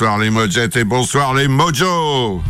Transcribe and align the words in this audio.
bonsoir 0.00 0.18
les 0.18 0.30
Mojettes 0.30 0.76
et 0.76 0.84
bonsoir 0.84 1.34
les 1.34 1.46
Mojo. 1.46 2.42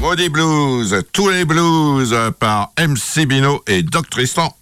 Maudit 0.00 0.28
Blues, 0.28 1.02
tous 1.12 1.28
les 1.28 1.44
blues 1.44 2.16
par 2.38 2.70
MC 2.78 3.26
Bino 3.26 3.64
et 3.66 3.82
Doc 3.82 4.08
Tristan. 4.10 4.56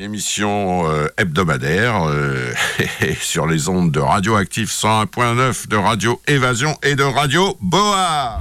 émission 0.00 0.90
euh, 0.90 1.08
hebdomadaire 1.18 2.08
euh, 2.08 2.50
sur 3.20 3.46
les 3.46 3.68
ondes 3.68 3.92
de 3.92 4.00
Radioactive 4.00 4.68
101.9, 4.68 5.68
de 5.68 5.76
Radio 5.76 6.18
Évasion 6.26 6.78
et 6.82 6.94
de 6.94 7.02
Radio 7.02 7.58
Boa. 7.60 8.40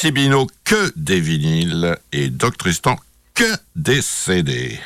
Sibino 0.00 0.46
que 0.62 0.92
des 0.94 1.18
vinyles 1.18 1.98
et 2.12 2.30
Doc 2.30 2.56
Tristan 2.56 2.96
que 3.34 3.52
des. 3.74 4.78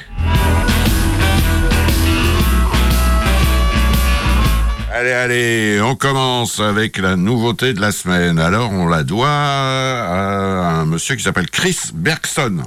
Allez, 4.91 5.13
allez, 5.13 5.81
on 5.83 5.97
commence 5.97 6.61
avec 6.61 6.97
la 6.97 7.17
nouveauté 7.17 7.75
de 7.75 7.81
la 7.83 7.93
semaine. 7.93 8.39
Alors, 8.39 8.73
on 8.73 8.89
la 8.89 9.03
doit 9.03 9.29
à 9.29 10.81
un 10.81 10.87
monsieur 10.87 11.15
qui 11.15 11.23
s'appelle 11.23 11.51
Chris 11.51 11.91
Bergson. 11.93 12.63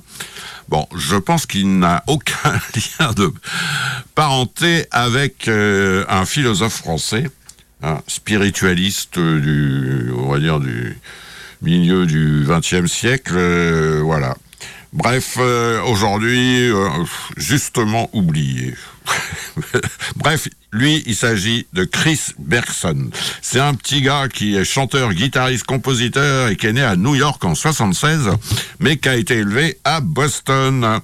Bon, 0.69 0.87
je 0.95 1.15
pense 1.15 1.47
qu'il 1.47 1.79
n'a 1.79 2.03
aucun 2.05 2.53
lien 2.99 3.11
de 3.13 3.33
parenté 4.13 4.85
avec 4.91 5.47
euh, 5.47 6.05
un 6.09 6.25
philosophe 6.25 6.75
français, 6.75 7.27
un 7.81 8.03
spiritualiste 8.05 9.17
du, 9.17 10.11
on 10.15 10.31
va 10.31 10.37
dire, 10.37 10.59
du 10.59 10.99
milieu 11.65 12.05
du 12.05 12.45
XXe 12.47 12.91
siècle, 12.91 13.33
euh, 13.35 14.01
voilà. 14.03 14.35
Bref, 14.93 15.37
euh, 15.39 15.81
aujourd'hui, 15.81 16.71
justement 17.35 18.09
oublié. 18.13 18.75
Bref, 20.15 20.47
lui, 20.71 21.03
il 21.05 21.15
s'agit 21.15 21.67
de 21.73 21.83
Chris 21.83 22.19
Bergson. 22.37 23.09
C'est 23.41 23.59
un 23.59 23.73
petit 23.73 24.01
gars 24.01 24.27
qui 24.27 24.55
est 24.55 24.63
chanteur, 24.63 25.13
guitariste, 25.13 25.65
compositeur 25.65 26.49
et 26.49 26.55
qui 26.55 26.67
est 26.67 26.73
né 26.73 26.83
à 26.83 26.95
New 26.95 27.15
York 27.15 27.43
en 27.43 27.55
76, 27.55 28.29
mais 28.79 28.97
qui 28.97 29.09
a 29.09 29.15
été 29.15 29.35
élevé 29.35 29.77
à 29.83 30.01
Boston. 30.01 30.99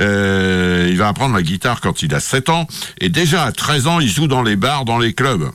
Euh, 0.00 0.88
il 0.90 0.96
va 0.96 1.08
apprendre 1.08 1.34
la 1.34 1.42
guitare 1.42 1.80
quand 1.80 2.02
il 2.02 2.14
a 2.14 2.20
7 2.20 2.48
ans 2.48 2.66
et 3.00 3.08
déjà 3.08 3.44
à 3.44 3.52
13 3.52 3.86
ans, 3.86 4.00
il 4.00 4.10
joue 4.10 4.26
dans 4.26 4.42
les 4.42 4.56
bars, 4.56 4.84
dans 4.84 4.98
les 4.98 5.12
clubs 5.12 5.50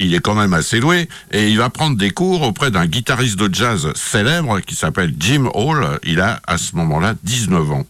il 0.00 0.14
est 0.14 0.20
quand 0.20 0.34
même 0.34 0.54
assez 0.54 0.80
doué 0.80 1.08
et 1.30 1.48
il 1.48 1.58
va 1.58 1.70
prendre 1.70 1.96
des 1.96 2.10
cours 2.10 2.42
auprès 2.42 2.70
d'un 2.70 2.86
guitariste 2.86 3.38
de 3.38 3.52
jazz 3.52 3.92
célèbre 3.94 4.60
qui 4.60 4.74
s'appelle 4.74 5.14
Jim 5.18 5.48
Hall. 5.54 5.98
Il 6.02 6.20
a 6.20 6.40
à 6.46 6.58
ce 6.58 6.74
moment-là 6.76 7.14
19 7.22 7.70
ans. 7.72 7.86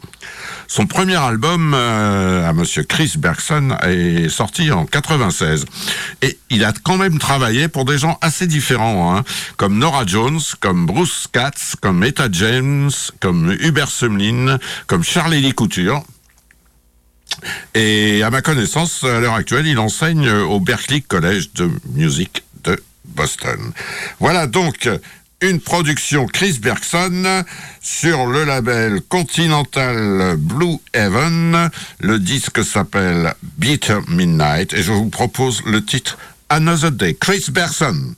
Son 0.66 0.86
premier 0.86 1.16
album 1.16 1.72
euh, 1.74 2.48
à 2.48 2.52
Monsieur 2.52 2.82
Chris 2.82 3.14
Bergson 3.18 3.76
est 3.82 4.28
sorti 4.28 4.70
en 4.70 4.86
96 4.86 5.66
et 6.22 6.38
il 6.50 6.64
a 6.64 6.72
quand 6.72 6.96
même 6.96 7.18
travaillé 7.18 7.68
pour 7.68 7.84
des 7.84 7.98
gens 7.98 8.18
assez 8.20 8.46
différents, 8.46 9.16
hein, 9.16 9.24
comme 9.56 9.78
Nora 9.78 10.04
Jones, 10.06 10.40
comme 10.60 10.86
Bruce 10.86 11.26
Katz, 11.30 11.74
comme 11.80 12.02
Etta 12.02 12.28
James, 12.30 12.90
comme 13.20 13.56
Hubert 13.60 13.90
Sumlin, 13.90 14.58
comme 14.86 15.04
Charlie 15.04 15.40
Lee 15.40 15.52
Couture. 15.52 16.02
Et 17.74 18.22
à 18.22 18.30
ma 18.30 18.42
connaissance, 18.42 19.04
à 19.04 19.20
l'heure 19.20 19.34
actuelle, 19.34 19.66
il 19.66 19.78
enseigne 19.78 20.28
au 20.28 20.60
Berklee 20.60 21.02
College 21.02 21.50
de 21.54 21.70
Music 21.94 22.42
de 22.64 22.82
Boston. 23.04 23.72
Voilà 24.20 24.46
donc 24.46 24.88
une 25.40 25.60
production 25.60 26.26
Chris 26.26 26.58
Bergson 26.60 27.44
sur 27.82 28.26
le 28.26 28.44
label 28.44 29.00
Continental 29.08 30.36
Blue 30.38 30.78
Heaven. 30.94 31.70
Le 32.00 32.18
disque 32.18 32.64
s'appelle 32.64 33.34
Bitter 33.58 33.98
Midnight 34.08 34.72
et 34.72 34.82
je 34.82 34.92
vous 34.92 35.10
propose 35.10 35.62
le 35.66 35.84
titre 35.84 36.16
Another 36.48 36.92
Day. 36.92 37.14
Chris 37.20 37.46
Bergson. 37.50 38.14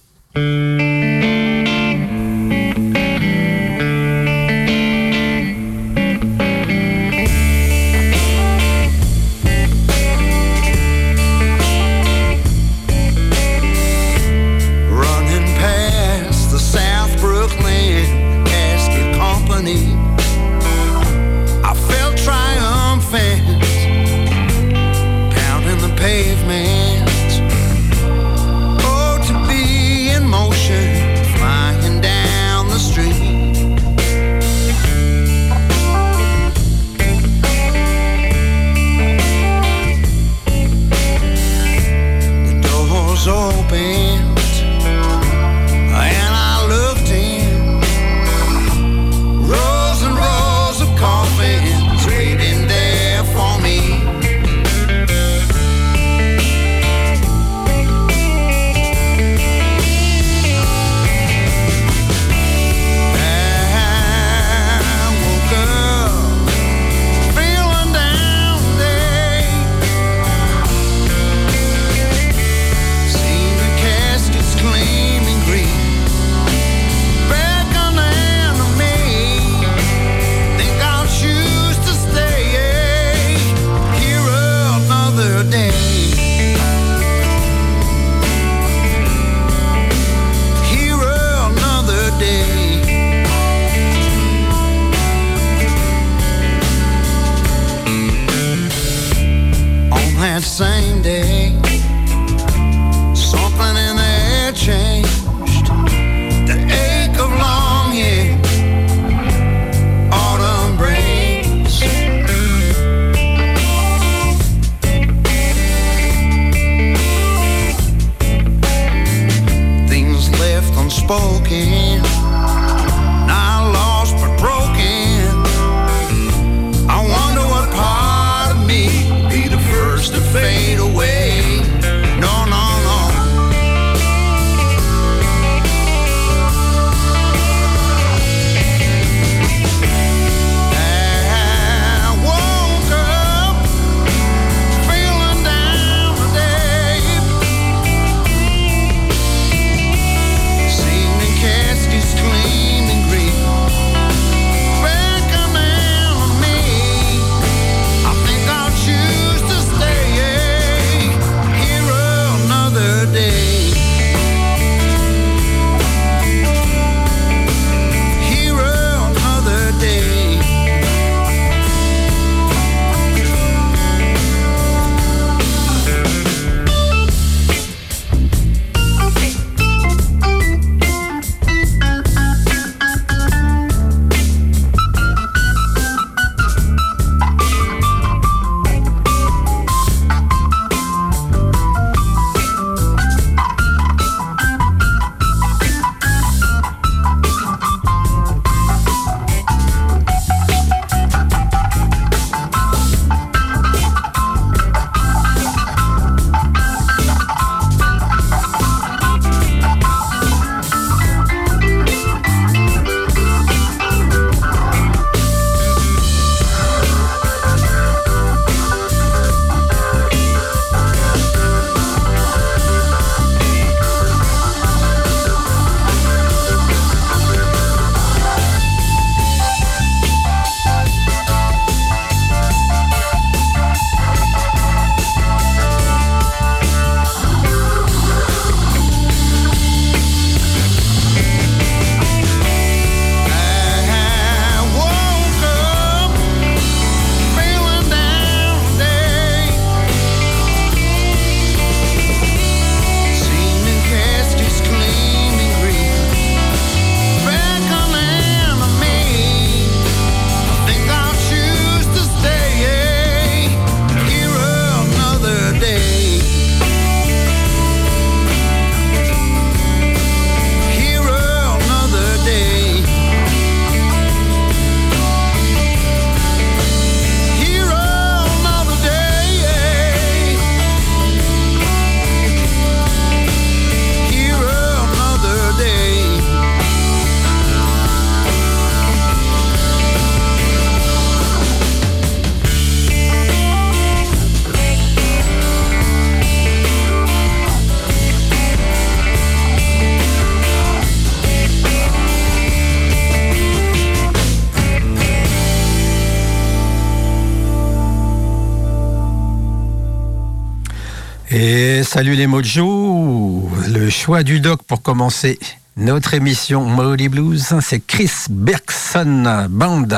Salut 311.96 312.14
les 312.14 312.26
Mojo 312.26 313.48
Le 313.68 313.88
choix 313.88 314.22
du 314.22 314.40
doc 314.40 314.62
pour 314.64 314.82
commencer 314.82 315.38
notre 315.78 316.12
émission 316.12 316.62
Moody 316.62 317.08
Blues, 317.08 317.54
c'est 317.62 317.80
Chris 317.80 318.10
Bergson 318.28 319.46
Band. 319.48 319.88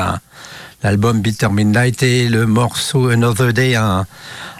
L'album 0.81 1.19
Bitter 1.19 1.49
Midnight 1.49 2.01
et 2.01 2.29
le 2.29 2.45
morceau 2.45 3.09
Another 3.09 3.51
Day, 3.51 3.75
un, 3.75 4.05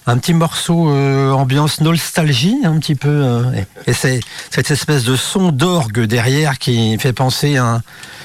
petit 0.05 0.33
morceau 0.33 0.89
euh, 0.89 1.31
ambiance 1.31 1.79
nostalgie 1.79 2.57
un 2.65 2.77
petit 2.77 2.95
peu. 2.95 3.07
Euh, 3.07 3.63
et 3.87 3.93
c'est 3.93 4.19
cette 4.49 4.69
espèce 4.69 5.05
de 5.05 5.15
son 5.15 5.53
d'orgue 5.53 6.01
derrière 6.01 6.59
qui 6.59 6.99
fait 6.99 7.13
penser 7.13 7.55
un, 7.55 7.81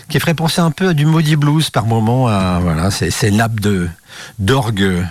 qui 0.09 0.19
ferait 0.19 0.35
penser 0.35 0.61
un 0.61 0.73
peu 0.73 0.89
à 0.89 0.93
du 0.93 1.07
Moody 1.07 1.37
Blues 1.37 1.71
par 1.71 1.87
moment. 1.87 2.23
voilà, 2.23 2.91
c'est 2.91 3.13
ces 3.13 3.31
nappes 3.31 3.61
de 3.61 3.89
d'orgue 4.41 5.05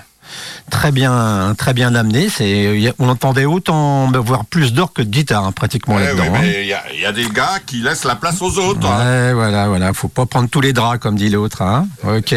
très 0.70 0.92
bien, 0.92 1.56
très 1.58 1.74
bien 1.74 1.96
amené. 1.96 2.30
C'est, 2.30 2.94
on 3.00 3.10
entendait 3.10 3.46
autant, 3.46 4.12
voire 4.12 4.46
plus 4.46 4.74
d'or 4.74 4.94
que 4.94 5.02
de 5.02 5.10
guitare, 5.10 5.46
hein, 5.46 5.52
pratiquement 5.52 5.98
là-dedans. 5.98 6.34
Hein. 6.36 6.42
il 6.44 7.00
y, 7.02 7.06
a 7.06 7.12
des 7.12 7.30
gars 7.30 7.60
qui 7.66 7.78
laissent 7.78 8.06
la 8.06 8.16
place 8.16 8.42
aux 8.42 8.58
autres. 8.58 8.88
Hein. 8.88 9.06
Ouais, 9.06 9.34
voilà, 9.34 9.68
voilà. 9.68 9.94
Faut 9.94 10.08
pas 10.08 10.26
prendre 10.26 10.50
tous 10.50 10.62
les 10.62 10.74
draps, 10.74 11.00
comme 11.00 11.16
dit 11.16 11.30
l'autre. 11.30 11.62
Hein. 11.62 11.88
Ok. 12.04 12.36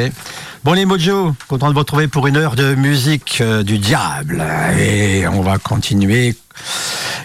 Bon 0.65 0.73
les 0.73 0.85
Mojo, 0.85 1.33
content 1.47 1.69
de 1.69 1.75
vous 1.75 1.79
retrouver 1.79 2.09
pour 2.09 2.27
une 2.27 2.37
heure 2.37 2.57
de 2.57 2.75
musique 2.75 3.39
euh, 3.41 3.63
du 3.63 3.79
diable. 3.79 4.45
Et 4.77 5.25
on 5.29 5.41
va 5.41 5.59
continuer, 5.59 6.35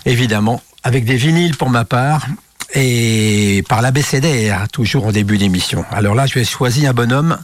évidemment, 0.06 0.62
avec 0.84 1.06
des 1.06 1.16
vinyles 1.16 1.58
pour 1.58 1.72
ma 1.72 1.84
part 1.84 2.28
et 2.74 3.64
par 3.68 3.82
l'ABCDR, 3.82 4.68
toujours 4.72 5.08
au 5.08 5.12
début 5.12 5.38
d'émission. 5.38 5.84
Alors 5.92 6.16
là, 6.16 6.28
je 6.28 6.36
vais 6.36 6.46
choisir 6.46 6.92
un 6.92 6.94
bonhomme 6.94 7.38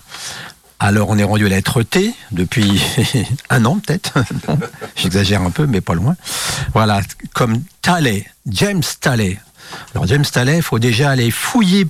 alors 0.79 1.09
on 1.09 1.17
est 1.17 1.23
rendu 1.23 1.45
à 1.45 1.49
la 1.49 1.55
lettre 1.55 1.81
T 1.83 2.13
depuis 2.31 2.81
un 3.49 3.65
an 3.65 3.79
peut-être. 3.79 4.13
J'exagère 4.95 5.41
un 5.41 5.51
peu, 5.51 5.65
mais 5.65 5.81
pas 5.81 5.95
loin. 5.95 6.15
Voilà, 6.73 7.01
comme 7.33 7.61
Talley, 7.81 8.25
James 8.47 8.83
Talley. 9.01 9.39
Alors 9.93 10.07
James 10.07 10.25
Talley, 10.25 10.57
il 10.57 10.63
faut 10.63 10.79
déjà 10.79 11.09
aller 11.11 11.31
fouiller 11.31 11.87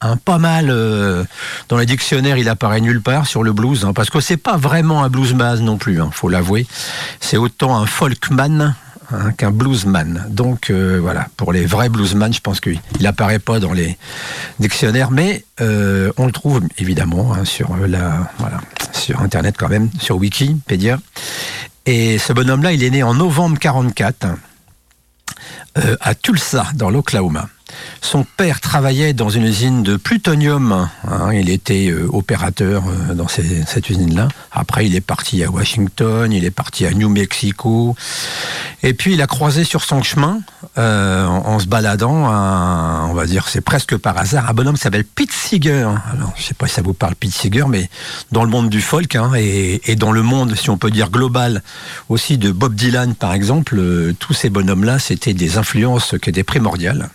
un 0.00 0.16
pas 0.16 0.38
mal 0.38 0.70
euh, 0.70 1.24
dans 1.68 1.76
les 1.76 1.86
dictionnaires. 1.86 2.38
Il 2.38 2.48
apparaît 2.48 2.80
nulle 2.80 3.02
part 3.02 3.26
sur 3.26 3.42
le 3.42 3.52
blues, 3.52 3.84
hein, 3.84 3.92
parce 3.92 4.08
que 4.08 4.20
c'est 4.20 4.38
pas 4.38 4.56
vraiment 4.56 5.04
un 5.04 5.08
bluesman 5.08 5.60
non 5.60 5.76
plus. 5.76 6.00
Hein, 6.00 6.10
faut 6.12 6.28
l'avouer. 6.28 6.66
C'est 7.20 7.36
autant 7.36 7.76
un 7.76 7.86
folkman 7.86 8.74
Hein, 9.12 9.32
qu'un 9.32 9.50
bluesman. 9.50 10.24
Donc 10.28 10.70
euh, 10.70 11.00
voilà, 11.00 11.26
pour 11.36 11.52
les 11.52 11.66
vrais 11.66 11.88
bluesman, 11.88 12.32
je 12.32 12.40
pense 12.40 12.60
qu'il 12.60 12.80
n'apparaît 13.00 13.40
pas 13.40 13.58
dans 13.58 13.72
les 13.72 13.98
dictionnaires, 14.60 15.10
mais 15.10 15.44
euh, 15.60 16.12
on 16.16 16.26
le 16.26 16.32
trouve 16.32 16.60
évidemment 16.78 17.34
hein, 17.34 17.44
sur 17.44 17.74
euh, 17.74 17.88
internet 19.18 19.56
quand 19.58 19.68
même, 19.68 19.90
sur 19.98 20.16
Wikipédia. 20.16 20.98
Et 21.86 22.18
ce 22.18 22.32
bonhomme-là, 22.32 22.72
il 22.72 22.84
est 22.84 22.90
né 22.90 23.02
en 23.02 23.14
novembre 23.14 23.58
44 23.58 24.28
à 26.00 26.14
Tulsa, 26.14 26.66
dans 26.74 26.90
l'Oklahoma. 26.90 27.48
Son 28.00 28.24
père 28.24 28.60
travaillait 28.60 29.12
dans 29.12 29.28
une 29.28 29.44
usine 29.44 29.82
de 29.82 29.96
plutonium. 29.96 30.88
Hein. 31.06 31.32
il 31.32 31.50
était 31.50 31.88
euh, 31.90 32.08
opérateur 32.12 32.82
euh, 32.86 33.14
dans 33.14 33.28
cette 33.28 33.90
usine-là. 33.90 34.28
Après, 34.52 34.86
il 34.86 34.96
est 34.96 35.00
parti 35.00 35.44
à 35.44 35.50
Washington, 35.50 36.32
il 36.32 36.44
est 36.44 36.50
parti 36.50 36.86
à 36.86 36.92
New 36.92 37.08
Mexico. 37.08 37.94
Et 38.82 38.94
puis, 38.94 39.14
il 39.14 39.22
a 39.22 39.26
croisé 39.26 39.64
sur 39.64 39.84
son 39.84 40.02
chemin, 40.02 40.40
euh, 40.78 41.26
en, 41.26 41.58
se 41.58 41.66
baladant, 41.66 42.10
on 43.10 43.12
va 43.12 43.26
dire, 43.26 43.48
c'est 43.48 43.60
presque 43.60 43.96
par 43.96 44.16
hasard, 44.16 44.48
un 44.48 44.54
bonhomme 44.54 44.76
qui 44.76 44.80
s'appelle 44.80 45.04
Pete 45.04 45.32
Seeger. 45.32 45.88
Alors, 46.12 46.32
je 46.36 46.42
sais 46.42 46.54
pas 46.54 46.66
si 46.66 46.74
ça 46.74 46.82
vous 46.82 46.94
parle, 46.94 47.14
Pete 47.14 47.34
Seeger, 47.34 47.68
mais 47.68 47.90
dans 48.32 48.44
le 48.44 48.50
monde 48.50 48.70
du 48.70 48.80
folk 48.80 49.14
hein, 49.14 49.32
et, 49.36 49.94
dans 49.96 50.12
le 50.12 50.22
monde, 50.22 50.54
si 50.56 50.70
on 50.70 50.78
peut 50.78 50.90
dire 50.90 51.10
global, 51.10 51.62
aussi 52.08 52.38
de 52.38 52.50
Bob 52.50 52.74
Dylan, 52.74 53.14
par 53.14 53.34
exemple, 53.34 53.80
tous 54.18 54.32
ces 54.32 54.48
bonhommes-là, 54.48 54.98
c'était 54.98 55.34
des 55.34 55.58
influences 55.58 56.14
qui 56.20 56.30
étaient 56.30 56.44
primordiales. 56.44 57.10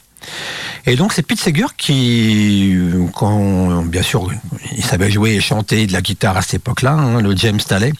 Et 0.86 0.96
donc 0.96 1.14
c'est 1.14 1.24
Pete 1.24 1.40
Seeger 1.40 1.76
qui, 1.78 2.76
quand 3.14 3.84
bien 3.84 4.04
sûr, 4.04 4.30
il 4.78 4.84
savait 4.84 5.10
jouer 5.10 5.32
et 5.32 5.42
chanter 5.42 5.88
de 5.88 5.94
la 5.94 6.02
guitare 6.02 6.38
à 6.38 6.42
cette 6.42 6.56
époque-là, 6.56 6.92
hein, 6.92 7.22
le 7.22 7.36
James 7.36 7.60
Talley, 7.60 7.94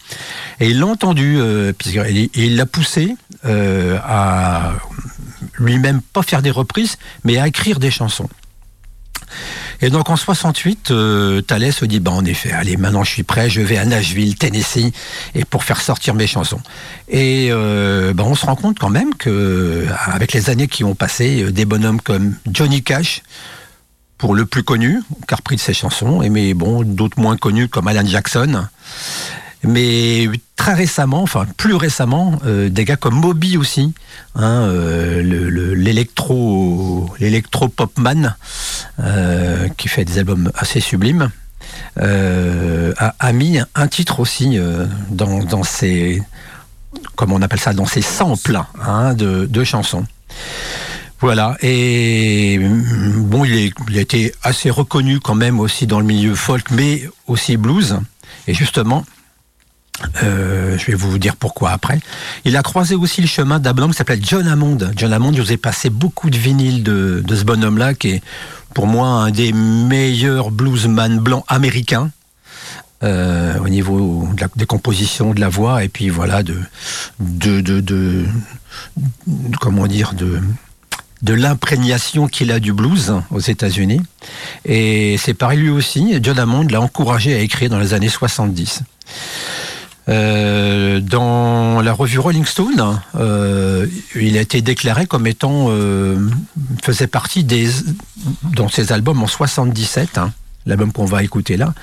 et 0.60 0.70
il 0.70 0.80
l'a 0.80 0.88
entendu, 0.88 1.38
euh, 1.40 1.74
et 2.08 2.30
il 2.36 2.56
l'a 2.56 2.66
poussé 2.66 3.16
euh, 3.46 3.98
à 4.04 4.74
lui-même 5.58 6.02
pas 6.02 6.22
faire 6.22 6.42
des 6.42 6.52
reprises, 6.52 6.98
mais 7.24 7.38
à 7.38 7.48
écrire 7.48 7.80
des 7.80 7.92
chansons. 7.92 8.30
Et 9.82 9.90
donc 9.90 10.10
en 10.10 10.16
68, 10.16 10.92
euh, 10.92 11.42
Thalès 11.42 11.76
se 11.76 11.86
dit, 11.86 12.00
bah 12.00 12.12
en 12.12 12.26
effet, 12.26 12.52
allez, 12.52 12.78
maintenant 12.78 13.04
je 13.04 13.12
suis 13.12 13.24
prêt, 13.24 13.50
je 13.50 13.62
vais 13.62 13.78
à 13.78 13.86
Nashville, 13.86 14.36
Tennessee, 14.36 14.92
et 15.34 15.46
pour 15.46 15.64
faire 15.64 15.82
sortir 15.82 16.14
mes 16.14 16.28
chansons. 16.28 16.62
Et 17.10 17.50
euh, 17.52 18.14
bah, 18.14 18.24
on 18.26 18.36
se 18.36 18.46
rend 18.46 18.56
compte 18.56 18.80
quand 18.80 18.90
même 18.90 19.14
que, 19.16 19.86
avec 20.08 20.34
les 20.34 20.50
années 20.50 20.68
qui 20.68 20.84
ont 20.84 20.96
passé, 20.96 21.44
euh, 21.44 21.52
des 21.52 21.66
bonhommes 21.66 22.02
comme 22.02 22.36
Johnny 22.52 22.84
Cash, 22.84 23.22
pour 24.18 24.34
le 24.34 24.46
plus 24.46 24.64
connu, 24.64 25.02
car 25.28 25.42
pris 25.42 25.58
de 25.58 25.62
ses 25.62 25.74
chansons, 25.74 26.22
et 26.22 26.30
mais 26.30 26.54
bon, 26.54 26.84
d'autres 26.84 27.20
moins 27.20 27.36
connus 27.36 27.68
comme 27.68 27.88
Alan 27.88 28.06
Jackson, 28.06 28.68
mais 29.68 30.30
très 30.56 30.74
récemment, 30.74 31.22
enfin 31.22 31.46
plus 31.58 31.76
récemment, 31.76 32.40
euh, 32.46 32.70
des 32.70 32.86
gars 32.86 32.96
comme 32.96 33.16
Moby 33.16 33.58
aussi, 33.58 33.94
hein, 34.36 34.64
euh, 34.64 35.22
l'électro, 35.76 37.10
l'électro 37.20 37.68
popman, 37.68 38.36
euh, 39.00 39.68
qui 39.78 39.88
fait 39.88 40.06
des 40.06 40.20
albums 40.20 40.52
assez 40.56 40.80
sublimes, 40.80 41.30
a, 41.98 43.34
mis 43.34 43.60
un 43.76 43.88
titre 43.88 44.20
aussi 44.20 44.58
dans, 45.10 45.44
dans 45.44 45.64
ses, 45.64 46.22
comment 47.16 47.36
on 47.36 47.42
appelle 47.42 47.60
ça, 47.60 47.74
dans 47.74 47.86
ses 47.86 48.02
samples 48.02 48.60
hein, 48.82 49.14
de, 49.14 49.64
chansons. 49.64 50.06
Voilà, 51.22 51.58
et 51.62 52.60
bon, 52.60 53.46
il, 53.46 53.72
il, 53.90 53.98
a 53.98 54.02
été 54.02 54.34
assez 54.44 54.70
reconnu 54.70 55.20
quand 55.20 55.36
même 55.36 55.60
aussi 55.60 55.88
dans 55.88 56.00
le 56.00 56.06
milieu 56.06 56.36
folk, 56.36 56.70
mais 56.72 57.10
aussi 57.28 57.58
blues. 57.58 57.98
Et 58.48 58.54
justement, 58.54 59.06
euh, 60.24 60.78
je 60.78 60.86
vais 60.88 60.96
vous 60.96 61.18
dire 61.18 61.36
pourquoi 61.36 61.72
après. 61.72 62.00
Il 62.44 62.58
a 62.58 62.64
croisé 62.64 62.96
aussi 62.96 63.22
le 63.22 63.28
chemin 63.28 63.60
d'un 63.60 63.74
bonhomme 63.74 63.92
qui 63.92 63.98
s'appelait 63.98 64.20
John 64.22 64.48
Hammond. 64.48 64.78
John 64.96 65.14
Hammond, 65.14 65.34
je 65.34 65.42
vous 65.42 65.52
ai 65.52 65.58
passé 65.58 65.90
beaucoup 65.90 66.30
de 66.30 66.38
vinyles 66.38 66.84
de, 66.84 67.24
ce 67.28 67.44
bonhomme-là, 67.44 67.94
qui 67.94 68.10
est 68.10 68.24
pour 68.74 68.88
moi 68.88 69.08
un 69.08 69.32
des 69.32 69.54
meilleurs 69.54 70.52
bluesman 70.52 71.20
blancs 71.20 71.46
américains. 71.48 72.12
Euh, 73.04 73.60
au 73.60 73.68
niveau 73.68 74.28
de 74.36 74.46
des 74.56 74.66
compositions, 74.66 75.34
de 75.34 75.42
la 75.42 75.50
voix, 75.50 75.84
et 75.84 75.90
puis 75.90 76.10
voilà, 76.10 76.44
de, 76.44 76.58
de, 77.20 77.60
de, 77.60 77.82
de 77.82 78.26
comment 79.60 79.86
dire, 79.86 80.14
de, 80.14 80.40
de 81.22 81.34
l'imprégnation 81.34 82.28
qu'il 82.28 82.52
a 82.52 82.60
du 82.60 82.72
blues 82.72 83.14
aux 83.32 83.40
États-Unis. 83.40 84.02
Et 84.64 85.18
c'est 85.20 85.34
pareil 85.34 85.60
lui 85.60 85.70
aussi, 85.70 86.18
John 86.22 86.40
Hammond 86.40 86.68
l'a 86.70 86.80
encouragé 86.80 87.36
à 87.36 87.40
écrire 87.40 87.70
dans 87.70 87.80
les 87.80 87.94
années 87.94 88.10
70. 88.10 88.82
Euh, 90.08 91.00
dans 91.00 91.82
la 91.82 91.94
revue 91.94 92.20
Rolling 92.20 92.46
Stone, 92.46 93.02
euh, 93.16 93.88
il 94.16 94.38
a 94.38 94.42
été 94.42 94.62
déclaré 94.62 95.08
comme 95.08 95.26
étant 95.26 95.68
euh, 95.70 96.30
faisait 96.84 97.08
partie 97.08 97.44
des 97.44 97.70
dans 98.44 98.70
ses 98.70 98.92
albums 98.92 99.24
en 99.24 99.28
77, 99.28 100.18
hein, 100.18 100.32
l'album 100.68 100.92
qu'on 100.92 101.06
va 101.06 101.24
écouter 101.24 101.58
là, 101.58 101.74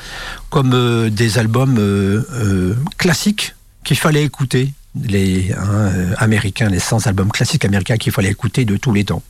comme 0.50 1.10
des 1.10 1.38
albums 1.38 1.80
classiques 2.96 3.54
qu'il 3.84 3.98
fallait 3.98 4.24
écouter 4.24 4.72
les 5.04 5.52
hein, 5.52 5.90
américains, 6.18 6.68
les 6.68 6.78
100 6.78 7.06
albums 7.06 7.30
classiques 7.30 7.64
américains 7.64 7.96
qu'il 7.96 8.12
fallait 8.12 8.30
écouter 8.30 8.64
de 8.64 8.76
tous 8.76 8.92
les 8.92 9.04
temps. 9.04 9.22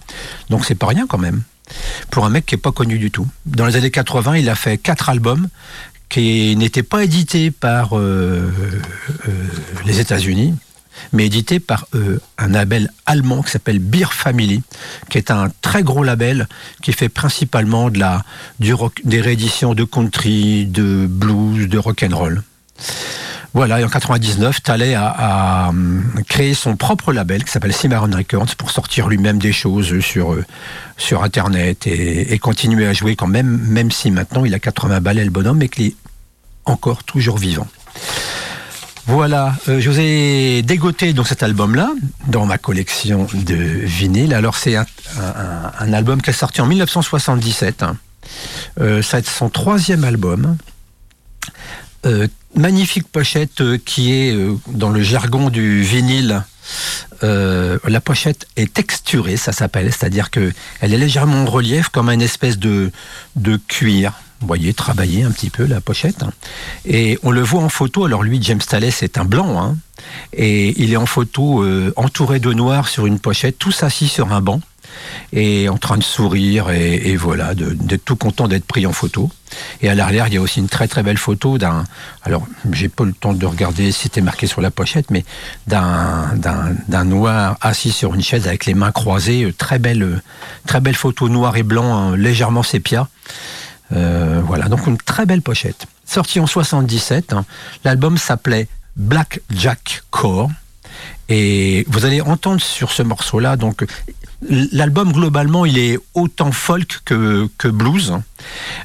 Donc 0.51 0.67
c'est 0.67 0.75
pas 0.75 0.89
rien 0.89 1.07
quand 1.07 1.19
même 1.19 1.43
pour 2.11 2.25
un 2.25 2.29
mec 2.29 2.47
qui 2.47 2.55
est 2.55 2.59
pas 2.59 2.73
connu 2.73 2.99
du 2.99 3.11
tout. 3.11 3.27
Dans 3.47 3.67
les 3.67 3.77
années 3.77 3.91
80, 3.91 4.37
il 4.37 4.49
a 4.49 4.55
fait 4.55 4.79
quatre 4.79 5.09
albums 5.09 5.49
qui 6.13 6.55
n'était 6.57 6.83
pas 6.83 7.05
édité 7.05 7.51
par 7.51 7.97
euh, 7.97 8.53
euh, 9.27 9.31
les 9.87 9.99
États-Unis, 9.99 10.55
mais 11.15 11.25
édité 11.25 11.59
par 11.59 11.87
euh, 11.95 12.21
un 12.37 12.49
label 12.49 12.93
allemand 13.07 13.41
qui 13.41 13.51
s'appelle 13.51 13.79
Beer 13.79 14.13
Family, 14.13 14.63
qui 15.09 15.17
est 15.17 15.31
un 15.31 15.51
très 15.63 15.83
gros 15.83 16.05
label 16.05 16.49
qui 16.83 16.93
fait 16.93 17.09
principalement 17.09 17.89
de 17.89 17.99
la, 17.99 18.25
du 18.61 18.75
rock, 18.75 19.01
des 19.05 19.23
rééditions 19.23 19.73
de 19.73 19.85
country, 19.85 20.67
de 20.67 21.07
blues, 21.07 21.67
de 21.67 21.79
rock 21.79 22.05
and 22.07 22.15
roll. 22.15 22.43
Voilà, 23.55 23.81
et 23.81 23.85
en 23.85 23.89
99, 23.89 24.63
Talley 24.63 24.95
a, 24.95 25.71
créé 26.29 26.53
son 26.53 26.77
propre 26.77 27.13
label 27.13 27.45
qui 27.45 27.51
s'appelle 27.51 27.73
Cimarron 27.73 28.11
Records 28.15 28.55
pour 28.57 28.71
sortir 28.71 29.09
lui-même 29.09 29.39
des 29.39 29.53
choses 29.53 30.01
sur, 30.01 30.37
sur 30.97 31.23
Internet 31.23 31.87
et, 31.87 32.39
continuer 32.39 32.87
à 32.87 32.95
jouer 32.95 33.15
quand 33.15 33.27
même, 33.27 33.59
même 33.69 33.91
si 33.91 34.11
maintenant 34.11 34.47
il 34.47 34.55
a 34.55 34.59
80 34.59 35.01
balais 35.01 35.25
le 35.25 35.31
bonhomme, 35.31 35.59
mais 35.59 35.69
qu'il 35.69 35.93
encore 36.65 37.05
toujours 37.05 37.39
vivant. 37.39 37.67
Voilà, 39.07 39.57
euh, 39.69 39.81
je 39.81 39.91
vous 39.91 39.99
ai 39.99 40.63
dégoté 40.63 41.13
donc 41.13 41.27
cet 41.27 41.43
album-là 41.43 41.93
dans 42.29 42.47
ma 42.47 42.57
collection 42.57 43.27
de 43.35 43.55
vinyles. 43.55 44.33
Alors 44.33 44.57
c'est 44.57 44.77
un, 44.77 44.87
album 45.93 46.23
qui 46.23 46.31
est 46.31 46.35
sorti 46.35 46.61
en 46.61 46.67
1977. 46.67 47.83
Hein. 47.83 47.97
Euh, 48.81 49.03
ça 49.03 49.17
va 49.17 49.19
être 49.19 49.31
son 49.31 49.49
troisième 49.51 50.05
album. 50.05 50.57
Euh, 52.07 52.29
magnifique 52.55 53.09
pochette 53.09 53.63
qui 53.85 54.13
est 54.13 54.37
dans 54.69 54.91
le 54.91 55.03
jargon 55.03 55.51
du 55.51 55.83
vinyle 55.83 56.45
la 57.23 58.01
pochette 58.01 58.47
est 58.57 58.73
texturée, 58.73 59.37
ça 59.37 59.53
s'appelle, 59.53 59.93
c'est-à-dire 59.93 60.31
que 60.31 60.53
elle 60.81 60.93
est 60.93 60.99
légèrement 60.99 61.43
en 61.43 61.47
relief 61.47 61.89
comme 61.89 62.09
une 62.09 62.23
espèce 62.23 62.59
de, 62.59 62.91
de 63.37 63.57
cuir. 63.69 64.13
Vous 64.43 64.49
voyez, 64.49 64.75
travailler 64.75 65.23
un 65.23 65.31
petit 65.31 65.51
peu 65.51 65.65
la 65.65 65.81
pochette. 65.81 66.25
Et 66.85 67.19
on 67.23 67.31
le 67.31 67.43
voit 67.43 67.63
en 67.63 67.69
photo. 67.69 68.05
Alors 68.05 68.25
lui, 68.25 68.43
James 68.43 68.59
Talley, 68.59 68.91
c'est 68.91 69.17
un 69.19 69.25
blanc. 69.25 69.63
Hein. 69.63 69.77
et 70.33 70.81
il 70.83 70.93
est 70.93 70.97
en 70.97 71.07
photo 71.07 71.63
euh, 71.63 71.93
entouré 71.97 72.41
de 72.41 72.53
noir 72.53 72.89
sur 72.89 73.07
une 73.07 73.21
pochette, 73.21 73.59
tous 73.59 73.83
assis 73.85 74.09
sur 74.09 74.33
un 74.33 74.41
banc 74.41 74.61
et 75.33 75.69
en 75.69 75.79
train 75.79 75.97
de 75.97 76.03
sourire 76.03 76.71
et, 76.71 77.17
voilà, 77.17 77.55
d'être 77.55 78.05
tout 78.05 78.17
content 78.17 78.49
d'être 78.49 78.65
pris 78.65 78.87
en 78.87 78.93
photo. 78.93 79.31
Et 79.83 79.89
à 79.89 79.95
l'arrière, 79.95 80.29
il 80.29 80.35
y 80.35 80.37
a 80.37 80.41
aussi 80.41 80.61
une 80.61 80.69
très 80.69 80.89
très 80.89 81.03
belle 81.03 81.19
photo 81.19 81.59
d'un. 81.59 81.85
Alors, 82.23 82.47
j'ai 82.73 82.89
pas 82.89 83.05
le 83.05 83.13
temps 83.13 83.35
de 83.35 83.47
regarder 83.47 83.93
si 83.93 84.03
c'était 84.03 84.21
marqué 84.21 84.47
sur 84.47 84.61
la 84.61 84.71
pochette, 84.71 85.11
mais 85.11 85.25
d'un 85.67 87.05
noir 87.05 87.57
assis 87.61 87.93
sur 87.93 88.15
une 88.15 88.23
chaise 88.23 88.47
avec 88.47 88.67
les 88.67 88.75
mains 88.75 88.93
croisées. 88.93 89.53
Très 89.57 89.79
belle, 89.79 90.23
très 90.67 90.81
belle 90.81 90.97
photo 90.97 91.29
noir 91.29 91.57
et 91.57 91.63
blanc, 91.63 91.95
hein, 91.95 92.17
légèrement 92.17 92.63
sépia. 92.63 93.09
Euh, 93.93 94.41
voilà, 94.45 94.69
donc 94.69 94.87
une 94.87 94.99
très 94.99 95.27
belle 95.27 95.43
pochette. 95.43 95.87
Sorti 96.05 96.41
en 96.41 96.47
77, 96.47 97.33
hein. 97.33 97.45
l'album 97.85 98.19
s'appelait 98.19 98.69
Black 98.97 99.41
Jack 99.51 100.03
Core. 100.11 100.51
Et 101.29 101.87
vous 101.89 102.05
allez 102.05 102.21
entendre 102.21 102.61
sur 102.61 102.93
ce 102.93 103.03
morceau-là, 103.03 103.57
donc 103.57 103.85
L'album, 104.51 105.13
globalement, 105.13 105.65
il 105.65 105.79
est 105.79 105.99
autant 106.15 106.51
folk 106.51 107.01
que, 107.05 107.49
que 107.59 107.69
blues. 107.69 108.15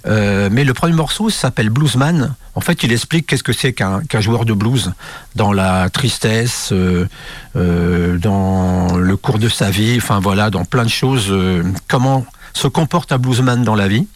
Euh, 0.06 0.50
mais 0.52 0.64
le 0.64 0.74
premier 0.76 0.94
morceau 0.94 1.32
s'appelle 1.32 1.70
Bluesman. 1.70 2.36
En 2.54 2.62
fait, 2.62 2.84
il 2.84 2.92
explique 2.92 3.26
qu'est-ce 3.26 3.44
que 3.44 3.54
c'est 3.54 3.74
qu'un 3.74 4.22
joueur 4.22 4.46
de 4.46 4.54
blues 4.54 4.94
dans 5.36 5.52
la 5.52 5.90
tristesse, 5.90 6.72
euh, 6.72 8.18
dans 8.18 8.98
le 8.98 9.18
cours 9.18 9.40
de 9.40 9.50
sa 9.50 9.72
vie, 9.72 9.98
enfin 9.98 10.20
voilà, 10.20 10.52
dans 10.52 10.64
plein 10.64 10.84
de 10.84 10.90
choses. 10.90 11.34
comment 11.88 12.26
se 12.58 12.68
comporte 12.68 13.12
un 13.12 13.18
bluesman 13.18 13.64
dans 13.64 13.76
la 13.76 13.88
vie. 13.88 14.08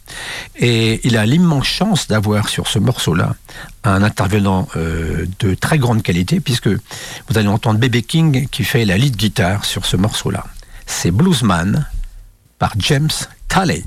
Et 0.57 1.00
il 1.07 1.17
a 1.17 1.25
l'immense 1.25 1.65
chance 1.65 2.07
d'avoir 2.07 2.50
sur 2.50 2.67
ce 2.67 2.79
morceau-là 2.79 3.36
un 3.83 4.03
intervenant 4.03 4.67
de 4.75 5.53
très 5.55 5.77
grande 5.77 6.01
qualité, 6.03 6.39
puisque 6.39 6.67
vous 6.67 7.38
allez 7.38 7.48
entendre 7.48 7.79
Bebe 7.79 8.01
King 8.01 8.48
qui 8.50 8.63
fait 8.63 8.86
la 8.86 8.98
lead 8.98 9.15
guitare 9.15 9.65
sur 9.65 9.86
ce 9.86 9.95
morceau-là 9.98 10.43
c'est 10.91 11.12
Bluesman 11.12 11.86
par 12.60 12.74
James 12.77 13.10
Talley. 13.48 13.83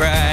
cry. 0.00 0.29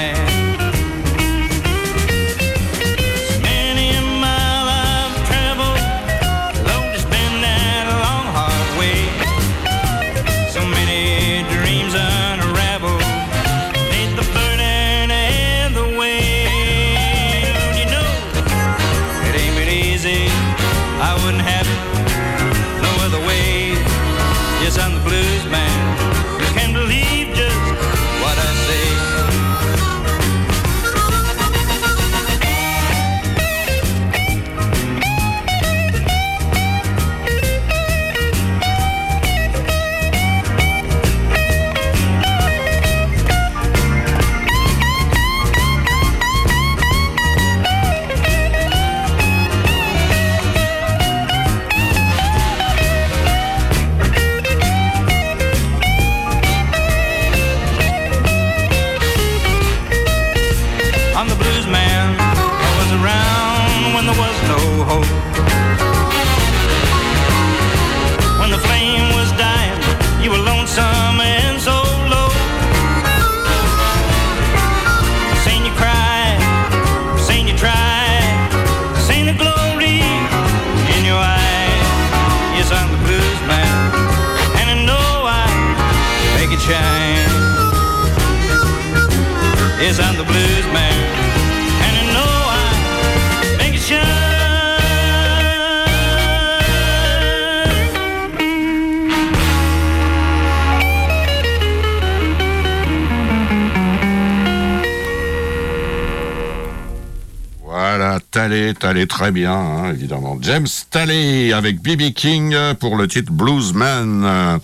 Talley, 108.30 108.74
très 109.06 109.30
bien, 109.30 109.52
hein, 109.52 109.90
évidemment. 109.90 110.38
James 110.42 110.66
Talley 110.90 111.52
avec 111.52 111.80
B.B. 111.80 112.12
King 112.14 112.54
pour 112.78 112.96
le 112.96 113.08
titre 113.08 113.32
Bluesman. 113.32 114.60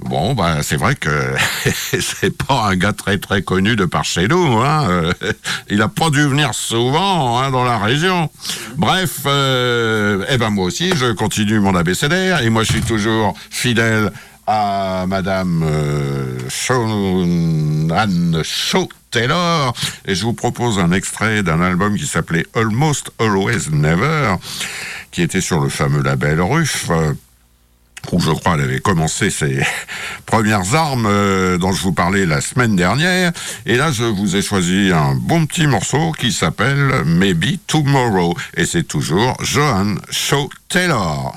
Bon, 0.00 0.34
bah, 0.34 0.58
c'est 0.62 0.76
vrai 0.76 0.94
que 0.94 1.10
c'est 2.00 2.36
pas 2.36 2.68
un 2.68 2.76
gars 2.76 2.92
très 2.92 3.18
très 3.18 3.42
connu 3.42 3.76
de 3.76 3.86
par 3.86 4.04
chez 4.04 4.28
nous. 4.28 4.58
Hein. 4.58 5.10
Il 5.70 5.80
a 5.80 5.88
pas 5.88 6.10
dû 6.10 6.22
venir 6.22 6.54
souvent 6.54 7.38
hein, 7.38 7.50
dans 7.50 7.64
la 7.64 7.78
région. 7.78 8.30
Bref, 8.76 9.20
euh, 9.26 10.24
eh 10.28 10.36
ben 10.36 10.50
moi 10.50 10.66
aussi, 10.66 10.92
je 10.94 11.12
continue 11.12 11.60
mon 11.60 11.74
abécédaire 11.74 12.42
et 12.42 12.50
moi 12.50 12.62
je 12.62 12.72
suis 12.72 12.82
toujours 12.82 13.34
fidèle 13.50 14.12
à 14.46 15.06
Madame 15.08 15.64
euh, 15.66 16.38
Anne 17.90 18.42
Shaw 18.44 18.88
Taylor 19.16 19.72
et 20.04 20.14
je 20.14 20.24
vous 20.24 20.34
propose 20.34 20.78
un 20.78 20.92
extrait 20.92 21.42
d'un 21.42 21.62
album 21.62 21.96
qui 21.96 22.06
s'appelait 22.06 22.44
Almost 22.54 23.12
Always 23.18 23.70
Never 23.72 24.34
qui 25.10 25.22
était 25.22 25.40
sur 25.40 25.58
le 25.58 25.70
fameux 25.70 26.02
label 26.02 26.38
RUF. 26.38 26.90
où 28.12 28.20
je 28.20 28.30
crois 28.32 28.56
elle 28.56 28.60
avait 28.60 28.80
commencé 28.80 29.30
ses 29.30 29.64
premières 30.26 30.74
armes 30.74 31.06
euh, 31.08 31.56
dont 31.56 31.72
je 31.72 31.80
vous 31.80 31.94
parlais 31.94 32.26
la 32.26 32.42
semaine 32.42 32.76
dernière. 32.76 33.32
Et 33.64 33.78
là, 33.78 33.90
je 33.90 34.04
vous 34.04 34.36
ai 34.36 34.42
choisi 34.42 34.92
un 34.92 35.14
bon 35.14 35.46
petit 35.46 35.66
morceau 35.66 36.12
qui 36.12 36.30
s'appelle 36.30 37.02
Maybe 37.06 37.58
Tomorrow. 37.66 38.36
Et 38.54 38.66
c'est 38.66 38.84
toujours 38.84 39.34
Johan 39.42 39.94
Shaw 40.10 40.50
Taylor. 40.68 41.34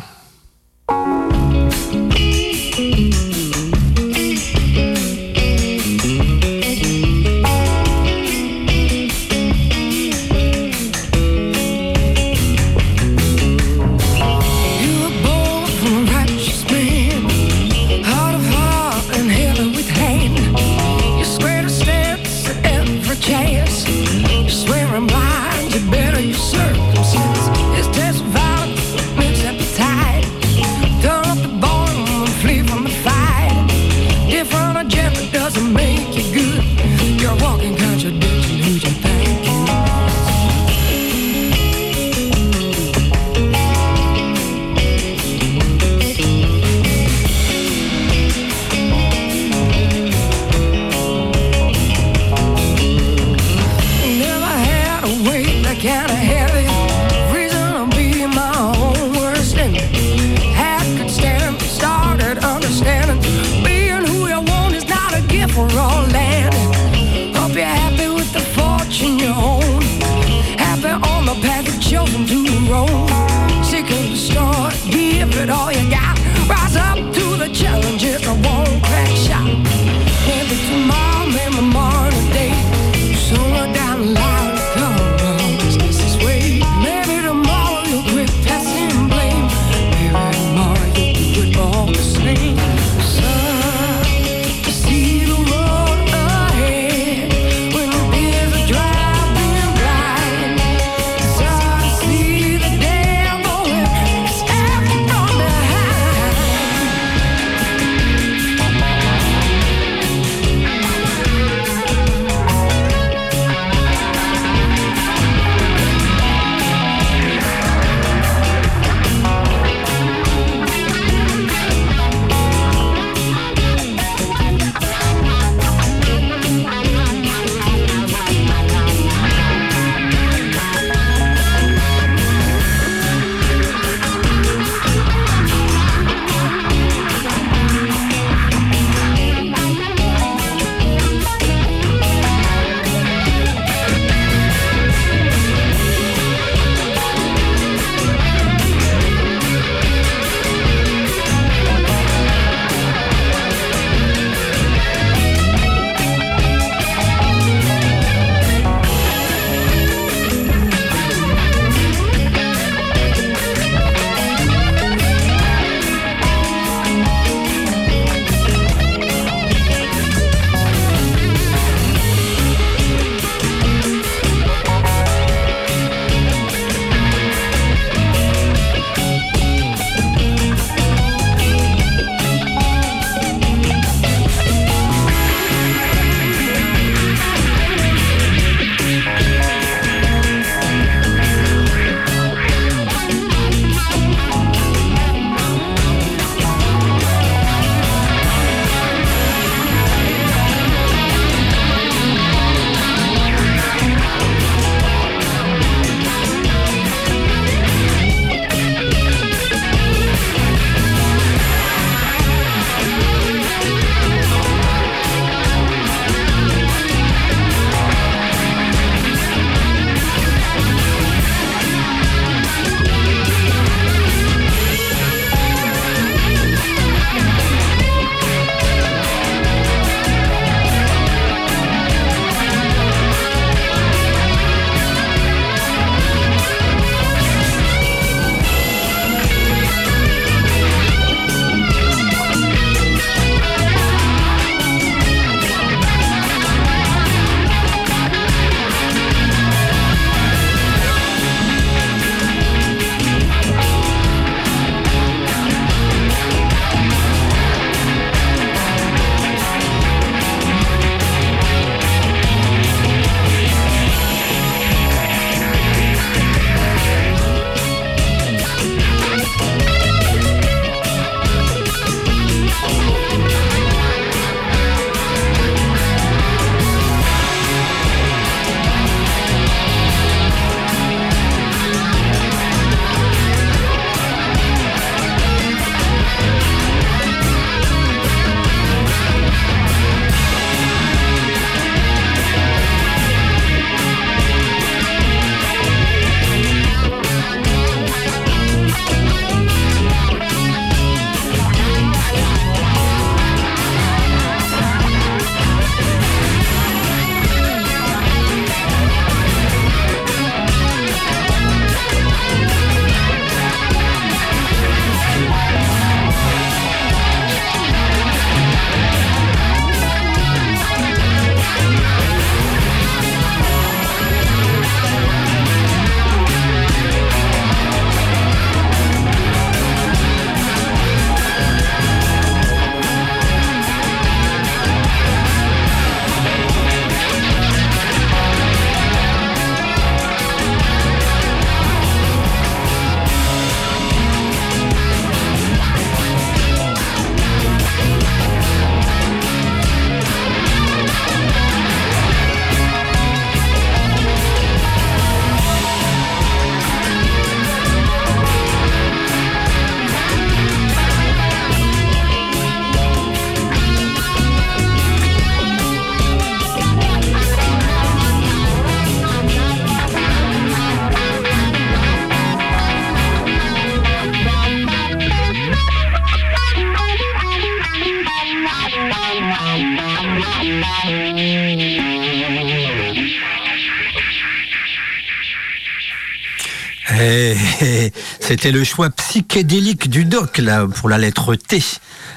C'était 388.41 388.58
le 388.58 388.63
choix 388.63 388.89
psychédélique 388.89 389.89
du 389.89 390.06
doc 390.06 390.38
là 390.38 390.65
pour 390.65 390.88
la 390.88 390.97
lettre 390.97 391.36
T 391.36 391.62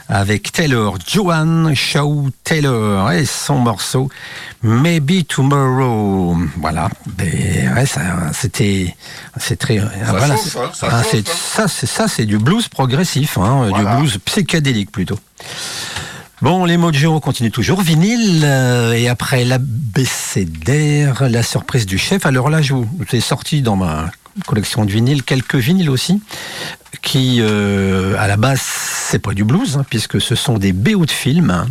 avec 0.09 0.53
Taylor, 0.53 0.97
Joan 1.05 1.75
Shaw 1.75 2.29
Taylor 2.45 3.11
et 3.11 3.25
son 3.25 3.59
morceau 3.59 4.09
Maybe 4.63 5.27
Tomorrow. 5.27 6.37
Voilà, 6.59 6.89
c'était 8.33 8.95
c'est 9.37 9.57
très 9.57 9.79
voilà, 10.07 10.37
ça, 10.37 11.67
c'est 11.67 11.87
ça 11.87 12.07
c'est 12.07 12.25
du 12.25 12.39
blues 12.39 12.69
progressif, 12.69 13.37
hein, 13.37 13.73
du 13.77 13.83
blues 13.83 14.19
psychédélique 14.25 14.93
plutôt. 14.93 15.19
Bon, 16.41 16.65
les 16.65 16.77
Mojo 16.77 17.19
continuent 17.19 17.51
toujours. 17.51 17.83
Vinyle, 17.83 18.43
euh, 18.45 18.93
et 18.93 19.09
après 19.09 19.45
l'abécédaire, 19.45 21.29
la 21.29 21.43
surprise 21.45 21.87
du 21.87 21.99
chef. 21.99 22.27
Alors 22.27 22.51
là, 22.51 22.61
je 22.63 22.75
vous 22.75 22.89
ai 23.13 23.21
sorti 23.21 23.63
dans 23.63 23.77
ma 23.77 24.11
collection 24.47 24.85
de 24.85 24.91
vinyles, 24.91 25.23
quelques 25.23 25.57
vinyles 25.57 25.91
aussi, 25.91 26.21
qui, 27.03 27.39
euh, 27.41 28.15
à 28.19 28.27
la 28.27 28.37
base, 28.37 28.61
c'est 28.63 29.19
pas 29.19 29.35
du 29.35 29.45
blues, 29.45 29.77
hein, 29.77 29.85
puisque 29.89 30.21
ce 30.21 30.35
sont 30.35 30.59
des 30.59 30.73
BO 30.73 31.05
de 31.07 31.11
films. 31.11 31.67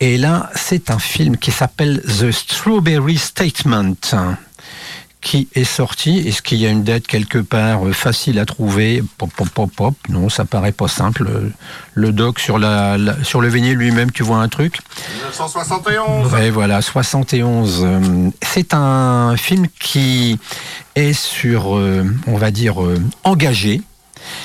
Et 0.00 0.18
là, 0.18 0.50
c'est 0.54 0.90
un 0.90 0.98
film 0.98 1.36
qui 1.36 1.50
s'appelle 1.50 2.02
The 2.02 2.30
Strawberry 2.30 3.16
Statement 3.16 3.94
qui 5.24 5.48
est 5.54 5.64
sorti. 5.64 6.18
Est-ce 6.28 6.42
qu'il 6.42 6.58
y 6.58 6.66
a 6.66 6.70
une 6.70 6.84
date 6.84 7.08
quelque 7.08 7.38
part 7.38 7.84
euh, 7.84 7.92
facile 7.92 8.38
à 8.38 8.44
trouver? 8.44 9.02
Pop, 9.18 9.30
pop, 9.34 9.48
pop, 9.48 9.70
pop. 9.74 9.94
Non, 10.08 10.28
ça 10.28 10.44
paraît 10.44 10.70
pas 10.70 10.86
simple. 10.86 11.28
Le 11.94 12.12
doc 12.12 12.38
sur, 12.38 12.58
la, 12.58 12.96
sur 13.24 13.40
le 13.40 13.48
vinyle 13.48 13.76
lui-même, 13.76 14.12
tu 14.12 14.22
vois 14.22 14.36
un 14.36 14.48
truc? 14.48 14.78
1971 15.14 16.32
Ouais, 16.32 16.50
voilà, 16.50 16.82
71. 16.82 17.80
Euh, 17.82 18.30
c'est 18.42 18.74
un 18.74 19.36
film 19.36 19.66
qui 19.80 20.38
est 20.94 21.14
sur, 21.14 21.74
euh, 21.74 22.04
on 22.26 22.36
va 22.36 22.50
dire, 22.50 22.76
engagé 23.24 23.80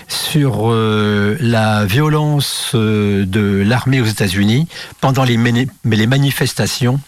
sur 0.07 0.71
la 0.71 1.85
violence 1.85 2.71
de 2.73 3.63
l'armée 3.65 4.01
aux 4.01 4.05
États-Unis 4.05 4.67
pendant 4.99 5.23
les, 5.23 5.37
les 5.85 6.07
manifestations 6.07 6.99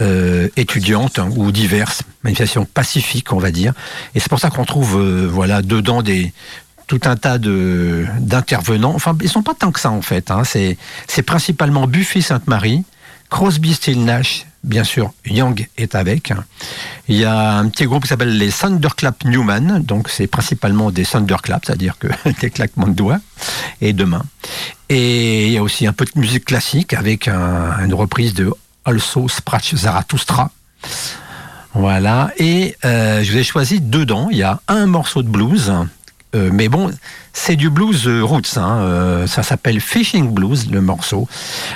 euh, 0.00 0.48
étudiantes 0.56 1.18
hein, 1.18 1.28
ou 1.36 1.50
diverses, 1.50 2.02
manifestations 2.22 2.64
pacifiques, 2.64 3.32
on 3.32 3.38
va 3.38 3.50
dire. 3.50 3.72
Et 4.14 4.20
c'est 4.20 4.28
pour 4.28 4.38
ça 4.38 4.50
qu'on 4.50 4.64
trouve, 4.64 4.96
euh, 4.96 5.28
voilà, 5.28 5.60
dedans 5.60 6.02
des 6.02 6.32
tout 6.86 7.00
un 7.04 7.16
tas 7.16 7.38
de 7.38 8.06
d'intervenants. 8.20 8.94
Enfin, 8.94 9.16
ils 9.20 9.28
sont 9.28 9.42
pas 9.42 9.54
tant 9.54 9.72
que 9.72 9.80
ça 9.80 9.90
en 9.90 10.00
fait. 10.00 10.30
Hein. 10.30 10.42
C'est 10.44 11.22
principalement 11.22 11.86
Buffy 11.86 12.22
Sainte-Marie, 12.22 12.84
Crosby, 13.28 13.74
Still 13.74 14.04
Nash, 14.04 14.46
bien 14.64 14.84
sûr, 14.84 15.12
Young 15.26 15.66
est 15.76 15.94
avec. 15.94 16.32
Il 17.08 17.16
y 17.16 17.24
a 17.24 17.58
un 17.58 17.68
petit 17.68 17.84
groupe 17.84 18.04
qui 18.04 18.08
s'appelle 18.08 18.38
les 18.38 18.50
Thunderclap 18.50 19.24
Newman, 19.24 19.82
donc 19.82 20.08
c'est 20.08 20.26
principalement 20.26 20.90
des 20.90 21.04
Thunderclaps, 21.04 21.66
c'est-à-dire 21.66 21.98
que 21.98 22.08
des 22.40 22.50
claquements 22.50 22.88
de 22.88 22.94
doigts 22.94 23.20
et 23.80 23.92
de 23.92 24.04
mains. 24.04 24.24
Et 24.88 25.48
il 25.48 25.52
y 25.52 25.58
a 25.58 25.62
aussi 25.62 25.86
un 25.86 25.92
peu 25.92 26.04
de 26.04 26.18
musique 26.18 26.44
classique 26.44 26.94
avec 26.94 27.28
une 27.28 27.94
reprise 27.94 28.32
de 28.32 28.52
Also 28.88 29.28
Sprach 29.28 29.74
Zarathustra. 29.74 30.50
Voilà. 31.74 32.30
Et 32.38 32.74
euh, 32.86 33.22
je 33.22 33.32
vous 33.32 33.36
ai 33.36 33.44
choisi 33.44 33.82
dedans. 33.82 34.28
Il 34.30 34.38
y 34.38 34.42
a 34.42 34.60
un 34.66 34.86
morceau 34.86 35.22
de 35.22 35.28
blues. 35.28 35.70
Euh, 36.34 36.48
mais 36.50 36.70
bon, 36.70 36.90
c'est 37.34 37.56
du 37.56 37.68
blues 37.68 38.06
euh, 38.06 38.22
roots. 38.22 38.56
Hein. 38.56 39.26
ça 39.26 39.42
s'appelle 39.42 39.80
Fishing 39.82 40.32
Blues, 40.32 40.70
le 40.70 40.80
morceau. 40.80 41.28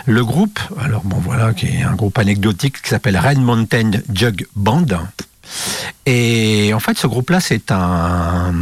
Le 0.06 0.24
groupe, 0.24 0.58
alors 0.80 1.02
bon 1.04 1.18
voilà, 1.18 1.52
qui 1.52 1.66
est 1.66 1.82
un 1.82 1.94
groupe 1.94 2.18
anecdotique 2.18 2.80
qui 2.80 2.88
s'appelle 2.88 3.18
Red 3.18 3.40
Mountain 3.40 3.90
Jug 4.14 4.46
Band. 4.56 4.86
Et 6.04 6.72
en 6.74 6.80
fait, 6.80 6.98
ce 6.98 7.06
groupe-là, 7.06 7.40
c'est 7.40 7.70
un, 7.70 8.52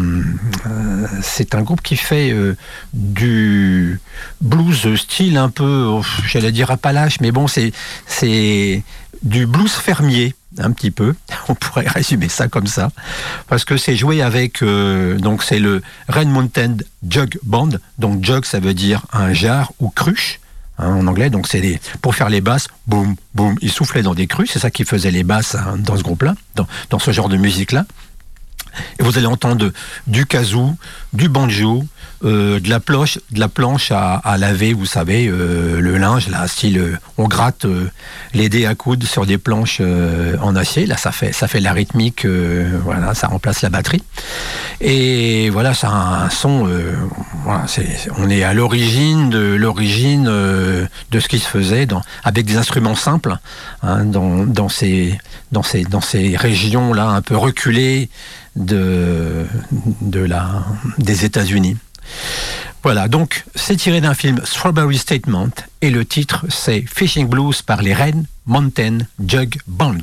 euh, 0.66 1.06
un 1.52 1.62
groupe 1.62 1.80
qui 1.80 1.96
fait 1.96 2.30
euh, 2.32 2.54
du 2.92 3.98
blues 4.42 4.94
style 4.96 5.38
un 5.38 5.48
peu, 5.48 5.88
j'allais 6.26 6.52
dire 6.52 6.70
Appalache, 6.70 7.20
mais 7.20 7.32
bon, 7.32 7.46
c'est, 7.46 7.72
c'est 8.06 8.82
du 9.22 9.46
blues 9.46 9.72
fermier 9.72 10.34
un 10.58 10.72
petit 10.72 10.90
peu. 10.90 11.14
On 11.48 11.54
pourrait 11.54 11.88
résumer 11.88 12.28
ça 12.28 12.48
comme 12.48 12.66
ça, 12.66 12.90
parce 13.48 13.64
que 13.64 13.78
c'est 13.78 13.96
joué 13.96 14.20
avec, 14.20 14.62
euh, 14.62 15.18
donc 15.18 15.42
c'est 15.42 15.60
le 15.60 15.80
Red 16.08 16.28
Mountain 16.28 16.76
Jug 17.08 17.38
Band. 17.42 17.70
Donc 17.98 18.22
jug, 18.22 18.44
ça 18.44 18.60
veut 18.60 18.74
dire 18.74 19.06
un 19.12 19.32
jar 19.32 19.72
ou 19.80 19.88
cruche. 19.88 20.40
Hein, 20.80 20.94
en 20.94 21.06
anglais. 21.06 21.30
Donc 21.30 21.46
c'est 21.46 21.78
pour 22.00 22.14
faire 22.14 22.30
les 22.30 22.40
basses, 22.40 22.68
boum, 22.86 23.14
boum. 23.34 23.56
Ils 23.60 23.70
soufflaient 23.70 24.02
dans 24.02 24.14
des 24.14 24.26
crues, 24.26 24.46
c'est 24.46 24.58
ça 24.58 24.70
qui 24.70 24.84
faisait 24.84 25.10
les 25.10 25.24
basses 25.24 25.54
hein, 25.54 25.76
dans 25.78 25.96
ce 25.96 26.02
groupe-là, 26.02 26.34
dans, 26.56 26.98
ce 26.98 27.10
genre 27.10 27.28
de 27.28 27.36
musique-là. 27.36 27.84
Et 28.98 29.02
vous 29.02 29.16
allez 29.18 29.26
entendre 29.26 29.72
du 30.06 30.26
kazoo, 30.26 30.76
du 31.12 31.28
banjo, 31.28 31.84
euh, 32.22 32.60
de 32.60 32.68
la 32.68 32.80
planche, 32.80 33.18
de 33.30 33.40
la 33.40 33.48
planche 33.48 33.92
à, 33.92 34.36
laver, 34.36 34.74
vous 34.74 34.84
savez, 34.84 35.26
euh, 35.26 35.80
le 35.80 35.96
linge, 35.96 36.28
là, 36.28 36.46
style, 36.48 36.76
euh, 36.76 36.98
on 37.16 37.28
gratte 37.28 37.64
les 38.34 38.50
dés 38.50 38.66
à 38.66 38.74
coude 38.74 39.04
sur 39.04 39.24
des 39.24 39.38
planches 39.38 39.80
en 39.80 40.54
acier. 40.54 40.84
Là, 40.84 40.98
ça 40.98 41.12
fait, 41.12 41.32
ça 41.32 41.48
fait 41.48 41.60
la 41.60 41.72
rythmique, 41.72 42.26
voilà, 42.84 43.14
ça 43.14 43.28
remplace 43.28 43.62
la 43.62 43.70
batterie. 43.70 44.02
Et 44.82 45.48
voilà, 45.50 45.72
ça 45.72 45.88
a 45.88 46.24
un 46.24 46.30
son. 46.30 46.68
on 48.18 48.30
est 48.30 48.42
à 48.42 48.52
l'origine 48.52 49.30
de 49.30 49.54
l'origine 49.54 50.24
de 50.24 51.20
ce 51.20 51.28
qui 51.28 51.38
se 51.38 51.48
faisait 51.48 51.86
avec 52.24 52.46
des 52.46 52.56
instruments 52.56 52.94
simples 52.94 53.36
hein, 53.82 54.04
dans, 54.04 54.44
dans 54.44 54.68
ces 54.68 55.18
dans 55.52 55.62
ces 55.62 55.84
dans 55.84 56.00
ces 56.00 56.36
régions 56.36 56.92
là 56.92 57.08
un 57.08 57.22
peu 57.22 57.36
reculées 57.36 58.08
de 58.56 59.46
la 60.12 60.64
des 60.98 61.24
États-Unis. 61.24 61.76
Voilà, 62.82 63.08
donc 63.08 63.44
c'est 63.54 63.76
tiré 63.76 64.00
d'un 64.00 64.14
film 64.14 64.40
Strawberry 64.44 64.96
Statement 64.96 65.50
et 65.82 65.90
le 65.90 66.04
titre 66.04 66.46
c'est 66.48 66.82
Fishing 66.86 67.28
Blues 67.28 67.60
par 67.62 67.82
les 67.82 67.94
Red 67.94 68.24
Mountain 68.46 68.98
Jug 69.26 69.58
Band. 69.66 69.98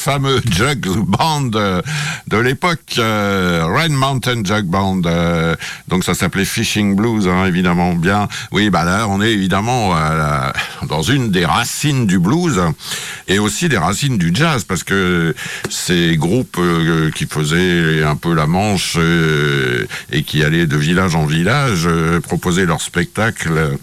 Fameux 0.00 0.40
jug 0.50 0.86
band 1.04 1.42
de, 1.42 1.82
de 2.28 2.36
l'époque, 2.38 2.94
euh, 2.98 3.66
Red 3.68 3.92
Mountain 3.92 4.42
Jug 4.44 4.64
Band. 4.64 5.02
euh, 5.04 5.54
donc 5.88 6.04
ça 6.04 6.14
s'appelait 6.14 6.44
Fishing 6.46 6.96
Blues, 6.96 7.28
hein, 7.28 7.44
évidemment. 7.46 7.94
Bien, 7.94 8.28
oui, 8.50 8.70
bah 8.70 8.84
là, 8.84 9.06
on 9.08 9.20
est 9.20 9.30
évidemment 9.30 9.94
dans 10.88 11.02
une 11.02 11.30
des 11.30 11.44
racines 11.44 12.06
du 12.06 12.18
blues 12.18 12.60
et 13.30 13.38
aussi 13.38 13.68
des 13.68 13.78
racines 13.78 14.18
du 14.18 14.32
jazz, 14.34 14.64
parce 14.64 14.82
que 14.82 15.34
ces 15.70 16.16
groupes 16.16 16.56
euh, 16.58 17.10
qui 17.12 17.26
faisaient 17.26 18.02
un 18.02 18.16
peu 18.16 18.34
la 18.34 18.46
manche 18.46 18.96
euh, 18.98 19.86
et 20.10 20.24
qui 20.24 20.42
allaient 20.42 20.66
de 20.66 20.76
village 20.76 21.14
en 21.14 21.24
village 21.26 21.84
euh, 21.86 22.20
proposer 22.20 22.66
leur 22.66 22.80
spectacle, 22.82 23.78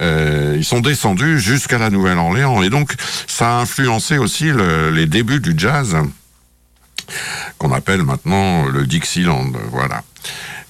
euh, 0.00 0.54
ils 0.56 0.64
sont 0.64 0.80
descendus 0.80 1.40
jusqu'à 1.40 1.78
la 1.78 1.90
Nouvelle-Orléans 1.90 2.62
et 2.62 2.70
donc 2.70 2.94
ça 3.26 3.58
a 3.58 3.60
influencé 3.62 4.18
aussi 4.18 4.44
le- 4.44 4.90
les 4.90 5.06
débuts 5.06 5.40
du 5.40 5.52
jazz 5.56 5.96
qu'on 7.58 7.72
appelle 7.72 8.02
maintenant 8.04 8.66
le 8.66 8.86
Dixieland, 8.86 9.50
voilà. 9.70 10.02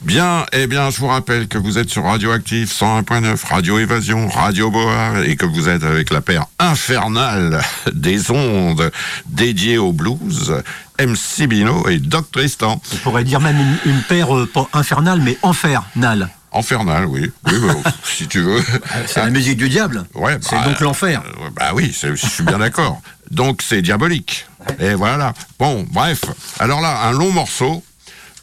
Bien, 0.05 0.47
eh 0.53 0.67
bien, 0.67 0.91
je 0.91 0.99
vous 0.99 1.07
rappelle 1.07 1.47
que 1.47 1.59
vous 1.59 1.79
êtes 1.79 1.89
sur 1.89 2.05
Radioactive 2.05 2.69
101.9, 2.69 3.47
Radio 3.49 3.79
Évasion, 3.79 4.29
Radio 4.29 4.69
Boa, 4.71 5.25
et 5.25 5.37
que 5.37 5.47
vous 5.47 5.69
êtes 5.69 5.85
avec 5.85 6.11
la 6.11 6.21
paire 6.21 6.47
infernale 6.59 7.63
des 7.93 8.33
ondes 8.33 8.91
dédiées 9.27 9.79
au 9.79 9.93
blues, 9.93 10.55
MC 10.99 11.47
Bino 11.47 11.89
et 11.89 11.99
Doc 11.99 12.31
Tristan. 12.33 12.81
On 12.93 12.97
pourrait 12.97 13.23
dire 13.23 13.41
même 13.41 13.57
une, 13.85 13.93
une 13.93 14.03
paire, 14.03 14.37
euh, 14.37 14.51
pas 14.53 14.69
infernale, 14.73 15.21
mais 15.23 15.39
enfernale. 15.43 16.29
Infernal, 16.53 17.07
oui, 17.07 17.31
oui, 17.47 17.53
bah, 17.63 17.91
si 18.05 18.27
tu 18.27 18.41
veux. 18.41 18.61
C'est 19.07 19.21
la 19.21 19.31
musique 19.31 19.57
du 19.57 19.69
diable. 19.69 20.05
Ouais, 20.15 20.37
C'est 20.41 20.57
bah, 20.57 20.65
donc 20.67 20.81
l'enfer. 20.81 21.23
euh, 21.41 21.49
bah 21.57 21.71
oui, 21.75 21.97
je 22.03 22.15
suis 22.17 22.43
bien 22.43 22.59
d'accord. 22.59 23.01
Donc 23.31 23.63
c'est 23.63 23.81
diabolique. 23.83 24.47
Et 24.81 24.95
voilà. 24.95 25.33
Bon, 25.61 25.87
bref. 25.91 26.21
Alors 26.59 26.81
là, 26.81 27.05
un 27.05 27.13
long 27.13 27.31
morceau 27.33 27.83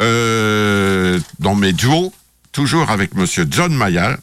euh, 0.01 1.19
dans 1.39 1.55
mes 1.55 1.73
duos, 1.73 2.13
toujours 2.51 2.89
avec 2.89 3.15
Monsieur 3.15 3.45
John 3.49 3.73
Mayall. 3.73 4.17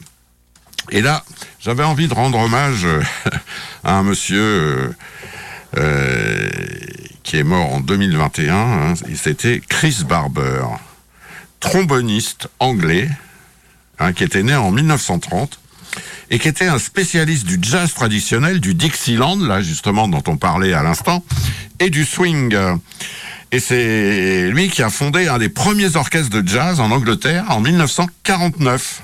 Et 0.91 1.03
là, 1.03 1.25
j'avais 1.61 1.85
envie 1.85 2.09
de 2.09 2.15
rendre 2.15 2.39
hommage 2.39 2.85
euh, 2.85 3.03
à 3.85 3.95
un 3.99 4.03
monsieur 4.03 4.95
euh, 5.77 6.51
qui 7.23 7.37
est 7.39 7.45
mort 7.45 7.75
en 7.75 7.81
2021. 7.81 8.55
hein. 8.55 8.95
C'était 9.15 9.61
Chris 9.69 10.05
Barber, 10.09 10.65
tromboniste 11.61 12.49
anglais, 12.61 13.11
hein, 13.99 14.13
qui 14.13 14.25
était 14.25 14.43
né 14.43 14.55
en 14.55 14.71
1930 14.71 15.59
et 16.31 16.39
qui 16.39 16.49
était 16.49 16.67
un 16.67 16.79
spécialiste 16.79 17.47
du 17.47 17.59
jazz 17.61 17.95
traditionnel, 17.95 18.61
du 18.61 18.75
Dixieland, 18.75 19.37
là 19.37 19.63
justement 19.63 20.09
dont 20.09 20.23
on 20.27 20.37
parlait 20.37 20.73
à 20.73 20.83
l'instant, 20.83 21.25
et 21.79 21.91
du 21.91 22.05
swing. 22.05 22.57
Et 23.53 23.61
c'est 23.61 24.51
lui 24.51 24.69
qui 24.69 24.83
a 24.83 24.91
fondé 24.91 25.29
un 25.29 25.39
des 25.39 25.49
premiers 25.49 25.97
orchestres 25.97 26.31
de 26.31 26.47
jazz 26.47 26.81
en 26.81 26.91
Angleterre 26.91 27.45
en 27.49 27.61
1949. 27.61 29.03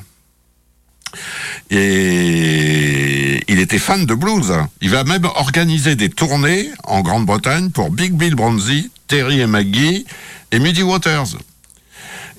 Et 1.71 3.45
il 3.49 3.59
était 3.59 3.79
fan 3.79 4.05
de 4.05 4.15
blues. 4.15 4.53
Il 4.81 4.91
va 4.91 5.05
même 5.05 5.25
organiser 5.25 5.95
des 5.95 6.09
tournées 6.09 6.71
en 6.85 7.03
Grande-Bretagne 7.03 7.71
pour 7.71 7.91
Big 7.91 8.13
Bill 8.15 8.35
Bronzy, 8.35 8.91
Terry 9.07 9.41
et 9.41 9.47
McGee 9.47 10.05
et 10.51 10.59
Muddy 10.59 10.83
Waters. 10.83 11.37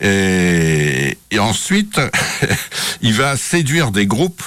Et, 0.02 1.18
et 1.32 1.40
ensuite, 1.40 2.02
il 3.02 3.14
va 3.14 3.38
séduire 3.38 3.92
des 3.92 4.08
groupes 4.08 4.44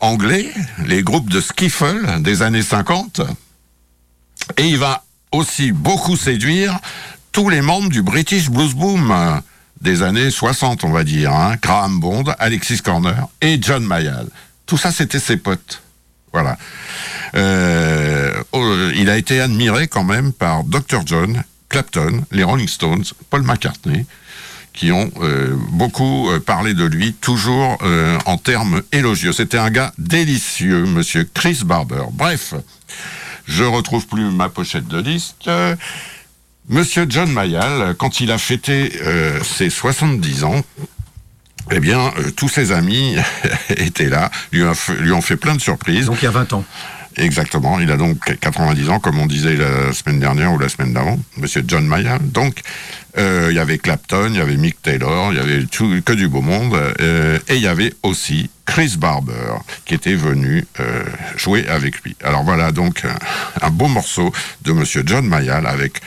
anglais, 0.00 0.52
les 0.86 1.02
groupes 1.02 1.30
de 1.30 1.40
skiffle 1.40 2.20
des 2.20 2.42
années 2.42 2.62
50, 2.62 3.20
et 4.56 4.66
il 4.66 4.78
va 4.78 5.04
aussi 5.32 5.72
beaucoup 5.72 6.16
séduire 6.16 6.78
tous 7.32 7.48
les 7.48 7.60
membres 7.60 7.90
du 7.90 8.02
British 8.02 8.50
Blues 8.50 8.74
Boom 8.74 9.10
euh, 9.10 9.36
des 9.80 10.02
années 10.02 10.30
60, 10.30 10.84
on 10.84 10.90
va 10.90 11.04
dire, 11.04 11.32
hein, 11.32 11.56
Graham 11.62 12.00
Bond, 12.00 12.24
Alexis 12.38 12.80
Corner 12.80 13.28
et 13.40 13.58
John 13.60 13.84
Mayall. 13.84 14.26
Tout 14.66 14.76
ça, 14.76 14.90
c'était 14.90 15.20
ses 15.20 15.36
potes. 15.36 15.82
Voilà. 16.32 16.58
Euh, 17.34 18.42
oh, 18.52 18.74
il 18.94 19.08
a 19.10 19.16
été 19.16 19.40
admiré 19.40 19.88
quand 19.88 20.04
même 20.04 20.32
par 20.32 20.64
Dr. 20.64 21.02
John, 21.06 21.42
Clapton, 21.68 22.24
les 22.30 22.44
Rolling 22.44 22.68
Stones, 22.68 23.04
Paul 23.30 23.42
McCartney, 23.42 24.06
qui 24.72 24.92
ont 24.92 25.10
euh, 25.20 25.56
beaucoup 25.70 26.30
parlé 26.46 26.74
de 26.74 26.84
lui, 26.84 27.14
toujours 27.14 27.78
en 28.26 28.36
termes 28.36 28.82
élogieux. 28.92 29.32
C'était 29.32 29.58
un 29.58 29.70
gars 29.70 29.92
délicieux, 29.98 30.84
monsieur 30.84 31.28
Chris 31.32 31.60
Barber. 31.64 32.04
Bref, 32.12 32.54
je 33.50 33.64
retrouve 33.64 34.06
plus 34.06 34.30
ma 34.30 34.48
pochette 34.48 34.86
de 34.86 35.00
disque. 35.00 35.46
Euh, 35.48 35.74
Monsieur 36.68 37.04
John 37.08 37.30
Mayall, 37.30 37.94
quand 37.98 38.20
il 38.20 38.30
a 38.30 38.38
fêté 38.38 38.92
euh, 39.02 39.42
ses 39.42 39.70
70 39.70 40.44
ans, 40.44 40.62
eh 41.72 41.80
bien, 41.80 42.12
euh, 42.18 42.30
tous 42.30 42.48
ses 42.48 42.70
amis 42.70 43.16
étaient 43.70 44.08
là, 44.08 44.30
lui 44.52 44.62
ont 44.62 45.20
fait 45.20 45.36
plein 45.36 45.56
de 45.56 45.60
surprises. 45.60 46.06
Donc 46.06 46.22
il 46.22 46.26
y 46.26 46.28
a 46.28 46.32
20 46.32 46.52
ans. 46.52 46.64
Exactement. 47.16 47.80
Il 47.80 47.90
a 47.90 47.96
donc 47.96 48.18
90 48.40 48.90
ans, 48.90 49.00
comme 49.00 49.18
on 49.18 49.26
disait 49.26 49.56
la 49.56 49.92
semaine 49.92 50.20
dernière 50.20 50.52
ou 50.52 50.58
la 50.58 50.68
semaine 50.68 50.92
d'avant, 50.92 51.18
Monsieur 51.36 51.62
John 51.66 51.86
Mayall. 51.86 52.20
Donc, 52.30 52.62
euh, 53.18 53.48
il 53.50 53.56
y 53.56 53.58
avait 53.58 53.78
Clapton, 53.78 54.28
il 54.28 54.36
y 54.36 54.40
avait 54.40 54.56
Mick 54.56 54.80
Taylor, 54.82 55.32
il 55.32 55.38
y 55.38 55.40
avait 55.40 55.64
tout, 55.64 56.00
que 56.04 56.12
du 56.12 56.28
beau 56.28 56.40
monde, 56.40 56.74
euh, 57.00 57.38
et 57.48 57.56
il 57.56 57.62
y 57.62 57.66
avait 57.66 57.92
aussi 58.02 58.50
Chris 58.66 58.94
Barber 58.96 59.58
qui 59.84 59.94
était 59.94 60.14
venu 60.14 60.64
euh, 60.78 61.04
jouer 61.36 61.66
avec 61.66 62.02
lui. 62.02 62.16
Alors 62.22 62.44
voilà 62.44 62.70
donc 62.70 63.04
un, 63.04 63.66
un 63.66 63.70
beau 63.70 63.88
morceau 63.88 64.32
de 64.62 64.72
Monsieur 64.72 65.02
John 65.04 65.26
Mayall 65.26 65.66
avec 65.66 66.00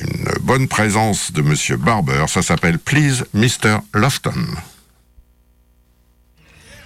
une 0.00 0.26
bonne 0.42 0.68
présence 0.68 1.32
de 1.32 1.40
Monsieur 1.40 1.76
Barber. 1.76 2.26
Ça 2.28 2.42
s'appelle 2.42 2.78
Please 2.78 3.24
Mr. 3.32 3.78
Lofton. 3.94 4.44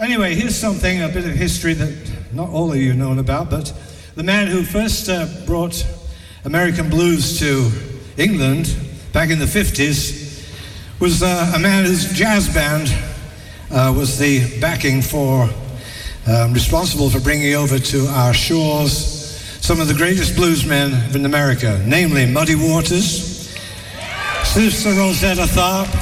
Anyway, 0.00 0.34
here's 0.34 0.56
something, 0.56 1.02
a 1.02 1.08
bit 1.08 1.26
of 1.26 1.32
history 1.32 1.74
that 1.74 1.92
not 2.32 2.48
all 2.48 2.72
of 2.72 2.78
you 2.78 2.94
know 2.94 3.12
about, 3.18 3.50
but 3.50 3.70
the 4.14 4.22
man 4.22 4.46
who 4.46 4.62
first 4.62 5.10
uh, 5.10 5.26
brought 5.44 5.86
American 6.46 6.88
blues 6.88 7.38
to 7.38 7.70
England 8.16 8.74
back 9.12 9.28
in 9.28 9.38
the 9.38 9.44
50s 9.44 10.50
was 11.00 11.22
uh, 11.22 11.52
a 11.54 11.58
man 11.58 11.84
whose 11.84 12.10
jazz 12.14 12.48
band 12.54 12.90
uh, 13.70 13.92
was 13.94 14.18
the 14.18 14.58
backing 14.58 15.02
for, 15.02 15.50
um, 16.26 16.54
responsible 16.54 17.10
for 17.10 17.20
bringing 17.20 17.54
over 17.54 17.78
to 17.78 18.06
our 18.06 18.32
shores 18.32 18.94
some 19.60 19.82
of 19.82 19.88
the 19.88 19.92
greatest 19.92 20.34
bluesmen 20.34 21.14
in 21.14 21.26
America, 21.26 21.78
namely 21.86 22.24
Muddy 22.24 22.54
Waters, 22.54 23.54
Sister 24.44 24.94
Rosetta 24.94 25.42
Tharpe, 25.42 25.94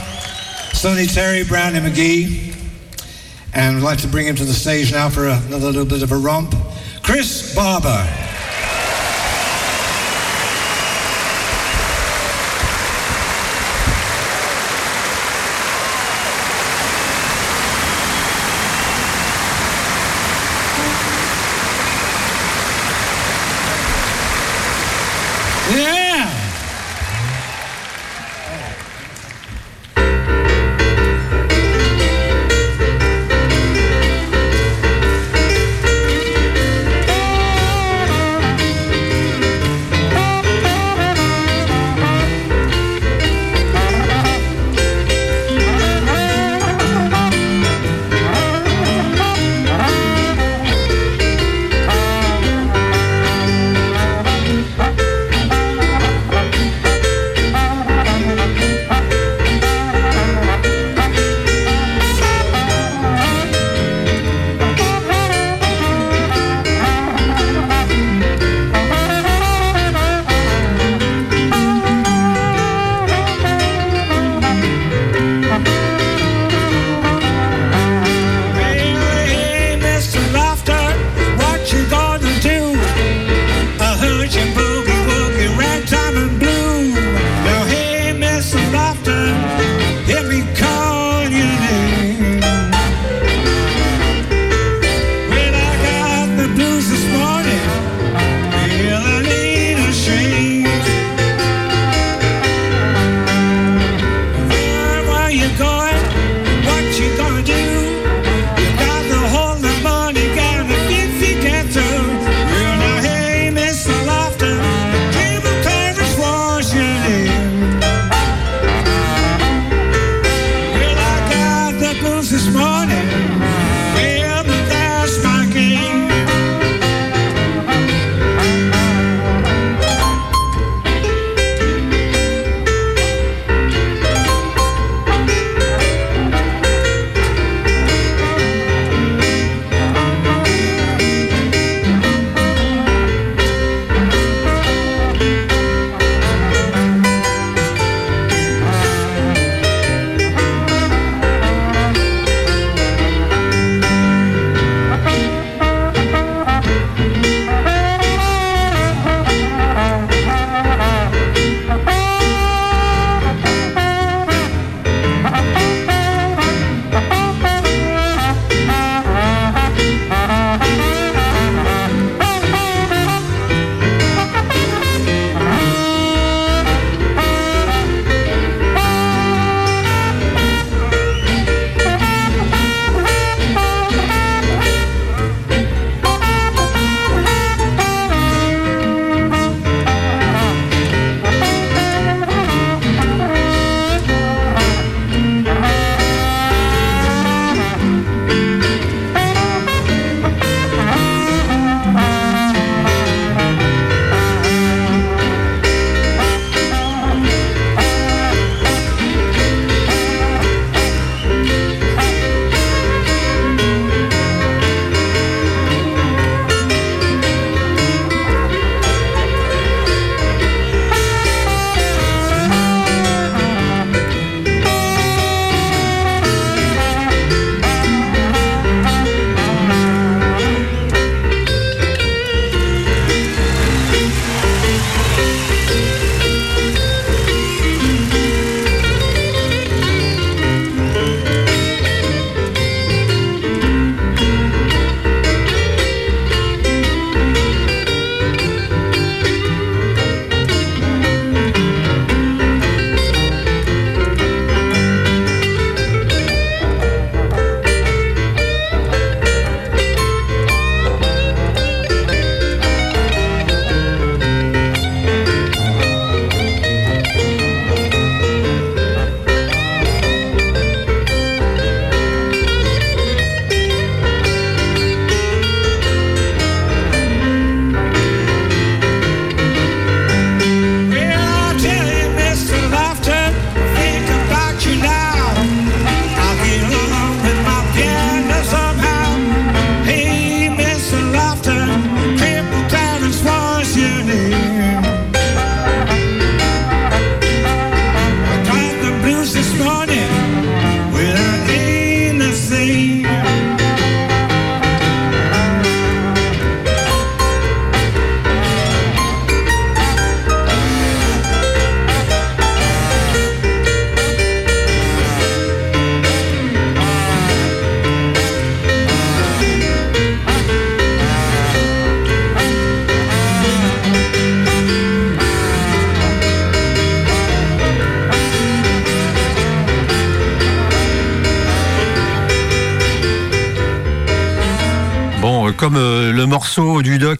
Sonny 0.73 1.07
Terry, 1.07 1.43
Brownie 1.43 1.81
McGee, 1.81 2.48
and 3.55 3.77
I'd 3.77 3.83
like 3.83 4.01
to 4.01 4.09
bring 4.09 4.27
him 4.27 4.37
to 4.37 4.45
the 4.45 4.53
stage 4.53 4.93
now 4.93 5.09
for 5.09 5.27
another 5.29 5.67
little 5.67 5.85
bit 5.85 6.03
of 6.03 6.13
a 6.13 6.17
romp. 6.17 6.55
Chris 7.03 7.55
Barber. 7.55 8.28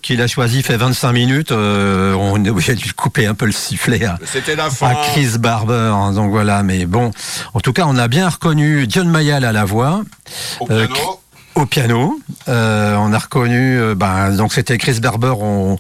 Qu'il 0.09 0.23
a 0.23 0.27
choisi 0.27 0.63
fait 0.63 0.79
25 0.79 1.13
minutes, 1.13 1.53
euh, 1.53 2.15
on 2.15 2.43
est 2.43 2.49
obligé 2.49 2.75
de 2.75 2.81
lui 2.81 2.89
couper 2.95 3.27
un 3.27 3.35
peu 3.35 3.45
le 3.45 3.53
sifflet 3.53 4.03
à, 4.07 4.19
la 4.57 4.71
fin. 4.71 4.89
à 4.89 4.95
Chris 4.95 5.37
Barber. 5.39 5.93
hein, 5.95 6.13
donc 6.13 6.31
voilà, 6.31 6.63
mais 6.63 6.87
bon, 6.87 7.11
en 7.53 7.61
tout 7.61 7.75
cas, 7.75 7.85
on 7.87 7.99
a 7.99 8.09
bien 8.09 8.27
reconnu 8.27 8.87
John 8.89 9.07
Mayall 9.11 9.45
à 9.45 9.53
la 9.53 9.67
voix. 9.67 10.01
Au 10.61 10.67
Euh, 10.73 10.87
piano. 10.87 11.21
au 11.57 11.67
piano. 11.67 12.19
Euh, 12.49 12.97
on 12.97 13.13
a 13.13 13.19
reconnu, 13.19 13.79
euh, 13.79 13.95
ben, 13.95 14.35
donc 14.35 14.55
c'était 14.55 14.79
Chris 14.79 14.99
Barber 14.99 15.35
au, 15.39 15.79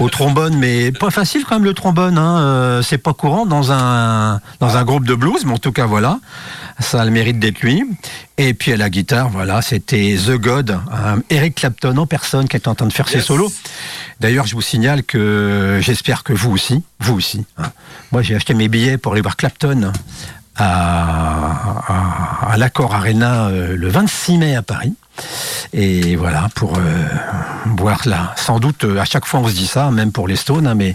au 0.00 0.08
trombone, 0.10 0.56
mais 0.56 0.90
pas 0.90 1.10
facile 1.10 1.44
quand 1.48 1.54
même 1.54 1.64
le 1.64 1.74
trombone. 1.74 2.18
Hein, 2.18 2.38
euh, 2.40 2.82
c'est 2.82 2.98
pas 2.98 3.12
courant 3.12 3.46
dans 3.46 3.70
un 3.70 4.40
dans 4.58 4.76
un 4.76 4.84
groupe 4.84 5.06
de 5.06 5.14
blues, 5.14 5.44
mais 5.44 5.52
en 5.52 5.58
tout 5.58 5.70
cas 5.72 5.86
voilà, 5.86 6.18
ça 6.80 7.00
a 7.02 7.04
le 7.04 7.12
mérite 7.12 7.38
d'être 7.38 7.60
lui. 7.60 7.84
Et 8.40 8.54
puis 8.54 8.72
à 8.72 8.76
la 8.76 8.88
guitare, 8.88 9.28
voilà, 9.30 9.62
c'était 9.62 10.16
The 10.24 10.32
God, 10.36 10.78
un 10.92 11.18
Eric 11.28 11.56
Clapton 11.56 11.96
en 11.96 12.06
personne 12.06 12.46
qui 12.48 12.56
est 12.56 12.68
en 12.68 12.74
train 12.76 12.86
de 12.86 12.92
faire 12.92 13.08
ses 13.08 13.20
solos. 13.20 13.50
D'ailleurs, 14.20 14.46
je 14.46 14.54
vous 14.54 14.62
signale 14.62 15.04
que 15.04 15.78
j'espère 15.80 16.24
que 16.24 16.32
vous 16.32 16.50
aussi, 16.50 16.82
vous 17.00 17.14
aussi. 17.14 17.44
hein. 17.56 17.70
Moi, 18.10 18.22
j'ai 18.22 18.34
acheté 18.34 18.52
mes 18.54 18.68
billets 18.68 18.98
pour 18.98 19.12
aller 19.12 19.22
voir 19.22 19.36
Clapton 19.36 19.92
à, 20.56 22.50
à, 22.50 22.56
l'Accord 22.56 22.94
Arena 22.94 23.46
euh, 23.46 23.76
le 23.76 23.88
26 23.88 24.38
mai 24.38 24.56
à 24.56 24.62
Paris. 24.62 24.94
Et 25.72 26.16
voilà, 26.16 26.48
pour 26.54 26.78
euh, 26.78 26.80
voir 27.76 28.00
là. 28.06 28.32
Sans 28.36 28.58
doute, 28.58 28.84
euh, 28.84 28.98
à 28.98 29.04
chaque 29.04 29.24
fois, 29.26 29.40
on 29.40 29.48
se 29.48 29.54
dit 29.54 29.66
ça, 29.66 29.90
même 29.90 30.10
pour 30.10 30.26
les 30.26 30.36
Stones, 30.36 30.66
hein, 30.66 30.74
mais 30.74 30.94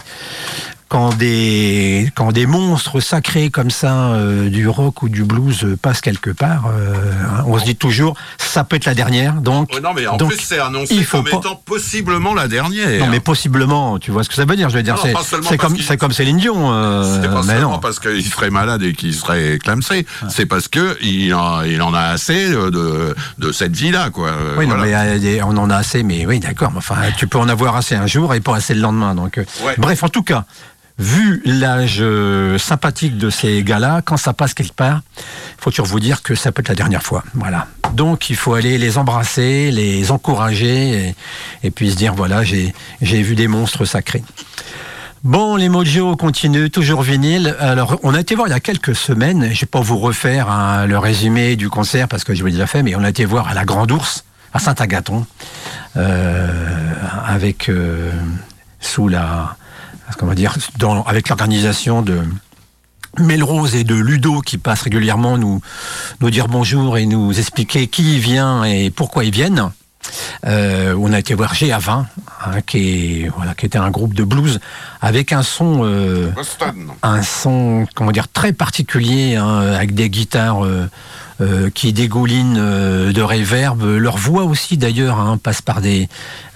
quand 0.94 1.12
des, 1.16 2.08
quand 2.14 2.30
des 2.30 2.46
monstres 2.46 3.00
sacrés 3.00 3.50
comme 3.50 3.70
ça, 3.72 4.10
euh, 4.12 4.48
du 4.48 4.68
rock 4.68 5.02
ou 5.02 5.08
du 5.08 5.24
blues, 5.24 5.64
euh, 5.64 5.76
passent 5.76 6.00
quelque 6.00 6.30
part, 6.30 6.66
euh, 6.68 6.94
hein, 7.20 7.42
on 7.48 7.58
se 7.58 7.64
dit 7.64 7.74
toujours, 7.74 8.14
ça 8.38 8.62
peut 8.62 8.76
être 8.76 8.84
la 8.84 8.94
dernière. 8.94 9.34
Donc, 9.34 9.70
Oh 9.74 9.80
non, 9.80 9.90
mais 9.92 10.06
en 10.06 10.16
donc, 10.16 10.28
plus, 10.30 10.38
c'est 10.40 10.60
annoncé 10.60 10.94
il 10.94 11.04
faut 11.04 11.16
comme 11.24 11.30
pas- 11.32 11.36
étant 11.48 11.56
possiblement 11.56 12.32
la 12.32 12.46
dernière. 12.46 13.00
non, 13.00 13.08
mais 13.10 13.18
possiblement, 13.18 13.98
tu 13.98 14.12
vois 14.12 14.22
ce 14.22 14.28
que 14.28 14.36
ça 14.36 14.44
veut 14.44 14.54
dire. 14.54 14.68
Je 14.70 14.76
veux 14.76 14.84
dire, 14.84 14.96
c'est 15.42 15.56
comme, 15.56 15.74
qu'il- 15.74 15.82
c'est 15.84 15.96
comme 15.96 16.12
Céline 16.12 16.38
Dion. 16.38 16.72
euh, 16.72 17.20
C'est 17.20 17.28
pas 17.28 17.42
mais 17.42 17.54
seulement 17.54 17.70
non. 17.72 17.78
parce 17.80 17.98
qu'il 17.98 18.24
serait 18.24 18.50
malade 18.50 18.84
et 18.84 18.92
qu'il 18.92 19.14
serait 19.14 19.58
clamsé, 19.58 20.06
c'est 20.28 20.46
parce 20.46 20.68
que 20.68 20.96
il 21.02 21.34
en, 21.34 21.62
il 21.62 21.82
en 21.82 21.92
a 21.92 22.02
assez 22.02 22.50
de, 22.50 23.16
de 23.38 23.50
cette 23.50 23.74
vie-là, 23.74 24.10
quoi. 24.10 24.30
Oui, 24.56 24.68
non, 24.68 24.76
mais 24.76 25.18
des- 25.18 25.42
on 25.42 25.56
en 25.56 25.70
a 25.70 25.76
assez, 25.78 26.04
mais 26.04 26.24
oui, 26.24 26.38
d'accord. 26.38 26.70
Enfin, 26.76 26.98
tu 27.18 27.26
peux 27.26 27.38
en 27.38 27.48
avoir 27.48 27.74
assez 27.74 27.96
un 27.96 28.06
jour 28.06 28.32
et 28.32 28.38
pas 28.40 28.54
assez 28.54 28.74
le 28.74 28.80
lendemain. 28.80 29.16
Donc, 29.16 29.40
Ouais. 29.66 29.74
bref, 29.76 30.04
en 30.04 30.08
tout 30.08 30.22
cas, 30.22 30.44
vu 30.98 31.42
l'âge 31.44 31.98
euh, 32.00 32.56
sympathique 32.58 33.18
de 33.18 33.30
ces 33.30 33.62
gars-là, 33.62 34.00
quand 34.04 34.16
ça 34.16 34.32
passe 34.32 34.54
quelque 34.54 34.74
part, 34.74 35.00
faut 35.58 35.70
toujours 35.70 35.86
vous 35.86 36.00
dire 36.00 36.22
que 36.22 36.34
ça 36.34 36.52
peut 36.52 36.60
être 36.60 36.68
la 36.68 36.74
dernière 36.74 37.02
fois. 37.02 37.24
Voilà. 37.34 37.66
Donc, 37.94 38.30
il 38.30 38.36
faut 38.36 38.54
aller 38.54 38.78
les 38.78 38.98
embrasser, 38.98 39.70
les 39.70 40.10
encourager, 40.10 41.14
et, 41.62 41.70
puis 41.70 41.90
se 41.90 41.96
dire 41.96 42.14
voilà, 42.14 42.42
j'ai 42.44 42.74
j'ai 43.02 43.22
vu 43.22 43.34
des 43.34 43.48
monstres 43.48 43.84
sacrés. 43.84 44.22
Bon, 45.24 45.56
les 45.56 45.70
Mojo 45.70 46.16
continuent, 46.16 46.68
toujours 46.68 47.00
vinyle. 47.00 47.56
Alors, 47.58 47.98
on 48.02 48.14
a 48.14 48.20
été 48.20 48.34
voir 48.34 48.46
il 48.46 48.50
y 48.50 48.54
a 48.54 48.60
quelques 48.60 48.94
semaines, 48.94 49.48
je 49.52 49.60
vais 49.60 49.66
pas 49.66 49.80
vous 49.80 49.98
refaire 49.98 50.50
hein, 50.50 50.86
le 50.86 50.98
résumé 50.98 51.56
du 51.56 51.70
concert 51.70 52.08
parce 52.08 52.24
que 52.24 52.34
je 52.34 52.40
vous 52.40 52.46
l'ai 52.46 52.52
déjà 52.52 52.66
fait, 52.66 52.82
mais 52.82 52.94
on 52.94 53.02
a 53.02 53.08
été 53.08 53.24
voir 53.24 53.48
à 53.48 53.54
la 53.54 53.64
Grande 53.64 53.90
Ourse, 53.90 54.24
à 54.52 54.58
Saint-Agathon, 54.58 55.24
euh, 55.96 56.92
avec, 57.26 57.70
euh, 57.70 58.12
sous 58.80 59.08
la, 59.08 59.56
comment 60.18 60.34
dire, 60.34 60.56
dans, 60.78 61.02
avec 61.04 61.28
l'organisation 61.28 62.02
de 62.02 62.22
Melrose 63.18 63.74
et 63.74 63.84
de 63.84 63.94
Ludo 63.94 64.40
qui 64.40 64.58
passent 64.58 64.82
régulièrement 64.82 65.38
nous, 65.38 65.60
nous 66.20 66.30
dire 66.30 66.48
bonjour 66.48 66.98
et 66.98 67.06
nous 67.06 67.38
expliquer 67.38 67.86
qui 67.86 68.18
vient 68.18 68.64
et 68.64 68.90
pourquoi 68.90 69.24
ils 69.24 69.32
viennent. 69.32 69.70
Euh, 70.46 70.94
on 70.98 71.12
a 71.12 71.18
été 71.18 71.34
voir 71.34 71.54
GA20, 71.54 71.90
hein, 71.90 72.06
qui, 72.66 73.22
est, 73.24 73.28
voilà, 73.34 73.54
qui 73.54 73.66
était 73.66 73.78
un 73.78 73.90
groupe 73.90 74.14
de 74.14 74.24
blues 74.24 74.60
avec 75.00 75.32
un 75.32 75.42
son, 75.42 75.80
euh, 75.84 76.30
un 77.02 77.22
son, 77.22 77.86
comment 77.94 78.12
dire, 78.12 78.28
très 78.28 78.52
particulier, 78.52 79.36
hein, 79.36 79.60
avec 79.60 79.94
des 79.94 80.10
guitares 80.10 80.64
euh, 80.64 80.88
euh, 81.40 81.70
qui 81.70 81.92
dégoulinent 81.92 82.58
euh, 82.58 83.12
de 83.12 83.22
réverb. 83.22 83.82
Leur 83.82 84.16
voix 84.16 84.44
aussi, 84.44 84.76
d'ailleurs, 84.76 85.18
hein, 85.18 85.38
passe 85.42 85.62
par 85.62 85.80
des, 85.80 86.08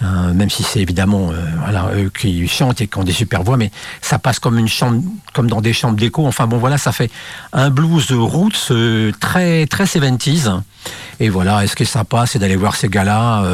euh, 0.03 0.33
même 0.33 0.49
si 0.49 0.62
c'est 0.62 0.81
évidemment, 0.81 1.31
euh, 1.33 1.45
voilà, 1.59 1.91
eux 1.97 2.11
qui 2.16 2.47
chantent 2.47 2.81
et 2.81 2.87
qui 2.87 2.99
ont 2.99 3.05
des 3.05 3.12
super 3.12 3.43
voix, 3.43 3.57
mais 3.57 3.72
ça 4.01 4.18
passe 4.20 4.39
comme 4.39 4.57
une 4.57 4.68
chambre, 4.68 5.03
comme 5.35 5.49
dans 5.49 5.61
des 5.61 5.72
chambres 5.72 5.99
d'écho. 5.99 6.24
Enfin 6.26 6.47
bon, 6.47 6.59
voilà, 6.59 6.79
ça 6.79 6.93
fait 6.93 7.11
un 7.53 7.70
blues 7.70 8.12
roots 8.12 8.70
euh, 8.70 9.11
très 9.18 9.66
très 9.66 9.85
70s. 9.85 10.61
Et 11.18 11.29
voilà, 11.29 11.64
et 11.64 11.66
ce 11.66 11.74
qui 11.74 11.83
est 11.83 11.87
sympa, 11.87 12.26
c'est 12.26 12.39
d'aller 12.39 12.55
voir 12.55 12.76
ces 12.76 12.89
gars-là. 12.89 13.45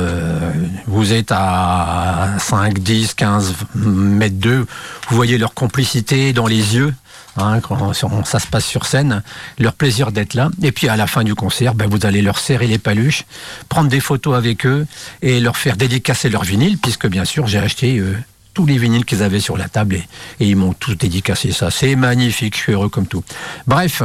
vous 0.87 1.13
êtes 1.15 1.33
à 1.33 2.29
5, 2.39 2.79
10, 2.79 3.15
15 3.15 3.55
mètres 3.75 4.39
d'eux. 4.39 4.67
Vous 5.09 5.17
voyez 5.17 5.39
leur 5.39 5.55
complicité 5.55 6.35
dans 6.35 6.47
les 6.47 6.77
yeux. 6.77 6.95
Hein, 7.37 7.61
quand 7.61 7.93
ça 7.93 8.39
se 8.39 8.47
passe 8.47 8.67
sur 8.67 8.87
scène, 8.87 9.23
leur 9.59 9.73
plaisir 9.73 10.13
d'être 10.13 10.35
là. 10.35 10.51
Et 10.63 10.73
puis 10.73 10.89
à 10.89 10.97
la 10.97 11.07
fin 11.07 11.25
du 11.25 11.35
concert, 11.35 11.75
ben, 11.75 11.89
vous 11.89 12.07
allez 12.07 12.23
leur 12.23 12.39
serrer 12.39 12.67
les 12.67 12.79
paluches, 12.79 13.25
prendre 13.69 13.89
des 13.89 14.01
photos 14.01 14.37
avec 14.37 14.67
eux 14.67 14.87
et 15.23 15.41
leur 15.41 15.57
faire 15.57 15.77
dédicacer 15.77 16.29
leur 16.29 16.45
vinyle, 16.45 16.79
puisque 16.79 17.07
bien 17.07 17.25
sûr 17.25 17.47
j'ai 17.47 17.59
acheté 17.59 17.99
euh, 17.99 18.17
tous 18.55 18.67
les 18.67 18.79
vinyles 18.79 19.05
qu'ils 19.05 19.23
avaient 19.23 19.41
sur 19.41 19.57
la 19.57 19.69
table 19.69 19.97
et, 19.97 20.05
ils 20.47 20.57
m'ont 20.57 20.73
tous 20.73 20.95
dédicacé 20.95 21.53
ça. 21.53 21.71
C'est 21.71 21.97
magnifique, 21.97 22.57
je 22.57 22.61
suis 22.61 22.73
heureux 22.73 22.89
comme 22.89 23.07
tout. 23.07 23.25
Bref, 23.67 24.03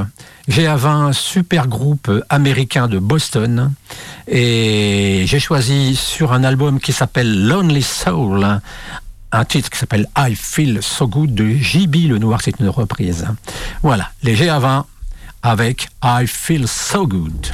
GA20, 0.50 1.14
super 1.14 1.68
groupe 1.68 2.12
américain 2.30 2.88
de 2.88 2.98
Boston 2.98 3.72
et 4.28 5.24
j'ai 5.28 5.40
choisi 5.40 5.96
sur 5.96 6.34
un 6.34 6.44
album 6.44 6.80
qui 6.80 6.92
s'appelle 6.92 7.48
Lonely 7.48 7.84
Soul 7.84 8.60
un 9.32 9.46
titre 9.46 9.70
qui 9.70 9.78
s'appelle 9.78 10.08
I 10.18 10.36
Feel 10.36 10.82
So 10.82 11.08
Good 11.08 11.34
de 11.34 11.50
JB 11.50 12.10
Le 12.10 12.18
Noir, 12.18 12.42
c'est 12.42 12.60
une 12.60 12.70
reprise. 12.70 13.28
Voilà, 13.84 14.12
les 14.24 14.36
GA20 14.36 14.84
avec 15.42 15.88
I 16.04 16.26
Feel 16.28 16.68
So 16.68 17.08
Good. 17.08 17.48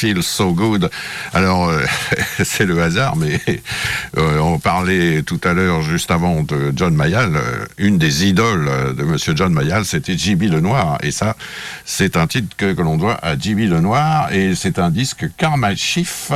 Feel 0.00 0.22
So 0.22 0.52
Good. 0.54 0.90
Alors, 1.34 1.68
euh, 1.68 1.84
c'est 2.42 2.64
le 2.64 2.80
hasard, 2.82 3.16
mais 3.16 3.38
euh, 4.16 4.38
on 4.38 4.58
parlait 4.58 5.22
tout 5.22 5.40
à 5.44 5.52
l'heure, 5.52 5.82
juste 5.82 6.10
avant, 6.10 6.42
de 6.42 6.72
John 6.74 6.94
Mayall. 6.94 7.36
Euh, 7.36 7.66
Une 7.76 7.98
des 7.98 8.24
idoles 8.26 8.94
de 8.96 9.02
Monsieur 9.04 9.34
John 9.36 9.52
Mayall, 9.52 9.84
c'était 9.84 10.16
J.B. 10.16 10.44
Lenoir. 10.44 10.96
Et 11.02 11.10
ça, 11.10 11.36
c'est 11.84 12.16
un 12.16 12.26
titre 12.26 12.56
que, 12.56 12.72
que 12.72 12.80
l'on 12.80 12.96
doit 12.96 13.18
à 13.22 13.36
J.B. 13.38 13.68
Lenoir. 13.70 14.32
Et 14.32 14.54
c'est 14.54 14.78
un 14.78 14.88
disque 14.90 15.26
Karma 15.36 15.74
Chief 15.74 16.32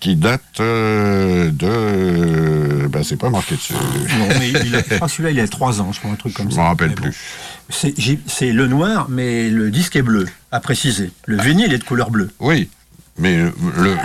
qui 0.00 0.14
date 0.14 0.42
euh, 0.60 1.50
de... 1.50 2.86
Ben, 2.88 3.02
c'est 3.02 3.16
pas 3.18 3.30
marqué 3.30 3.56
dessus. 3.56 3.72
Non, 3.72 4.28
mais 4.38 4.50
il 4.50 4.76
a- 4.76 4.82
je 4.88 4.94
crois 4.96 5.08
celui-là, 5.08 5.30
il 5.30 5.40
a 5.40 5.48
3 5.48 5.80
ans, 5.80 5.90
je 5.92 5.98
crois, 5.98 6.10
un 6.10 6.14
truc 6.14 6.34
comme 6.34 6.50
Je 6.50 6.54
ça. 6.56 6.60
m'en 6.60 6.68
rappelle 6.68 6.90
bon. 6.94 7.02
plus. 7.02 7.16
C'est 7.70 8.52
le 8.52 8.66
noir, 8.68 9.06
mais 9.08 9.48
le 9.50 9.70
disque 9.70 9.96
est 9.96 10.02
bleu, 10.02 10.26
à 10.52 10.60
préciser. 10.60 11.10
Le 11.26 11.42
vinyle 11.42 11.72
est 11.72 11.78
de 11.78 11.84
couleur 11.84 12.10
bleue. 12.10 12.30
Oui. 12.38 12.68
Mais 13.18 13.36
le, 13.36 13.52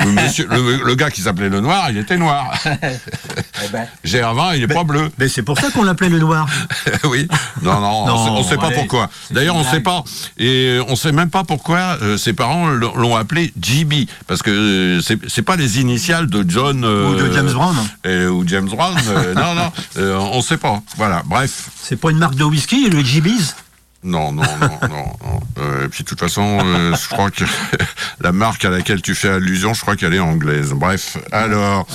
monsieur, 0.23 0.47
le, 0.49 0.83
le 0.85 0.95
gars 0.95 1.11
qui 1.11 1.21
s'appelait 1.21 1.49
le 1.49 1.59
noir, 1.59 1.87
il 1.91 1.97
était 1.97 2.17
noir. 2.17 2.53
GA20, 4.05 4.57
il 4.57 4.63
est 4.63 4.67
pas 4.67 4.83
bleu. 4.83 5.09
Mais 5.17 5.27
c'est 5.27 5.43
pour 5.43 5.59
ça 5.59 5.69
qu'on 5.71 5.83
l'appelait 5.83 6.09
le 6.09 6.19
noir. 6.19 6.47
oui. 7.05 7.27
Non, 7.61 7.79
non, 7.79 8.07
Non, 8.07 8.13
on 8.15 8.23
sait, 8.25 8.29
on 8.31 8.43
sait 8.43 8.57
pas 8.57 8.67
allez, 8.67 8.75
pourquoi. 8.75 9.09
D'ailleurs, 9.31 9.55
on 9.55 9.63
sait 9.63 9.79
blague. 9.79 9.83
pas. 9.83 10.03
Et 10.37 10.79
on 10.87 10.95
sait 10.95 11.11
même 11.11 11.29
pas 11.29 11.43
pourquoi 11.43 11.97
euh, 12.01 12.17
ses 12.17 12.33
parents 12.33 12.67
l'ont 12.69 13.15
appelé 13.15 13.53
JB. 13.61 13.93
Parce 14.27 14.41
que 14.41 14.51
euh, 14.51 15.01
c'est 15.01 15.19
c'est 15.29 15.41
pas 15.41 15.55
les 15.55 15.79
initiales 15.79 16.27
de 16.27 16.43
John. 16.47 16.83
euh, 16.83 17.09
Ou 17.11 17.15
de 17.15 17.31
James 17.33 17.51
Brown. 17.51 17.75
euh, 18.05 18.29
ou 18.29 18.47
James 18.47 18.67
Brown. 18.69 18.95
euh, 19.09 19.33
non, 19.33 19.53
non. 19.55 19.71
euh, 19.97 20.17
on 20.17 20.41
sait 20.41 20.57
pas. 20.57 20.81
Voilà. 20.97 21.21
Bref. 21.25 21.69
C'est 21.81 21.97
pas 21.99 22.11
une 22.11 22.17
marque 22.17 22.35
de 22.35 22.43
whisky, 22.43 22.89
le 22.89 23.03
GB's 23.03 23.55
Non, 24.03 24.31
non, 24.31 24.43
non, 24.43 24.87
non. 24.89 24.89
non. 25.23 25.39
Euh, 25.59 25.85
et 25.85 25.87
puis 25.87 26.03
de 26.03 26.09
toute 26.09 26.19
façon, 26.19 26.59
euh, 26.63 26.95
je 26.95 27.07
crois 27.07 27.31
que 27.31 27.45
la 28.21 28.31
marque 28.31 28.65
à 28.65 28.69
laquelle 28.69 29.01
tu 29.01 29.15
fais 29.15 29.29
allusion, 29.29 29.73
je 29.73 29.81
crois 29.81 29.95
qu'elle 29.95 30.13
est 30.13 30.19
anglaise. 30.19 30.73
Bref, 30.73 31.17
alors, 31.31 31.87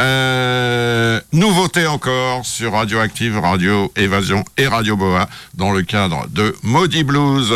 euh, 0.00 1.20
nouveauté 1.32 1.86
encore 1.86 2.44
sur 2.44 2.72
Radioactive, 2.72 3.38
Radio 3.38 3.92
Évasion 3.96 4.44
et 4.56 4.68
Radio 4.68 4.96
Boa 4.96 5.28
dans 5.54 5.72
le 5.72 5.82
cadre 5.82 6.26
de 6.28 6.54
Maudit 6.62 7.04
Blues. 7.04 7.52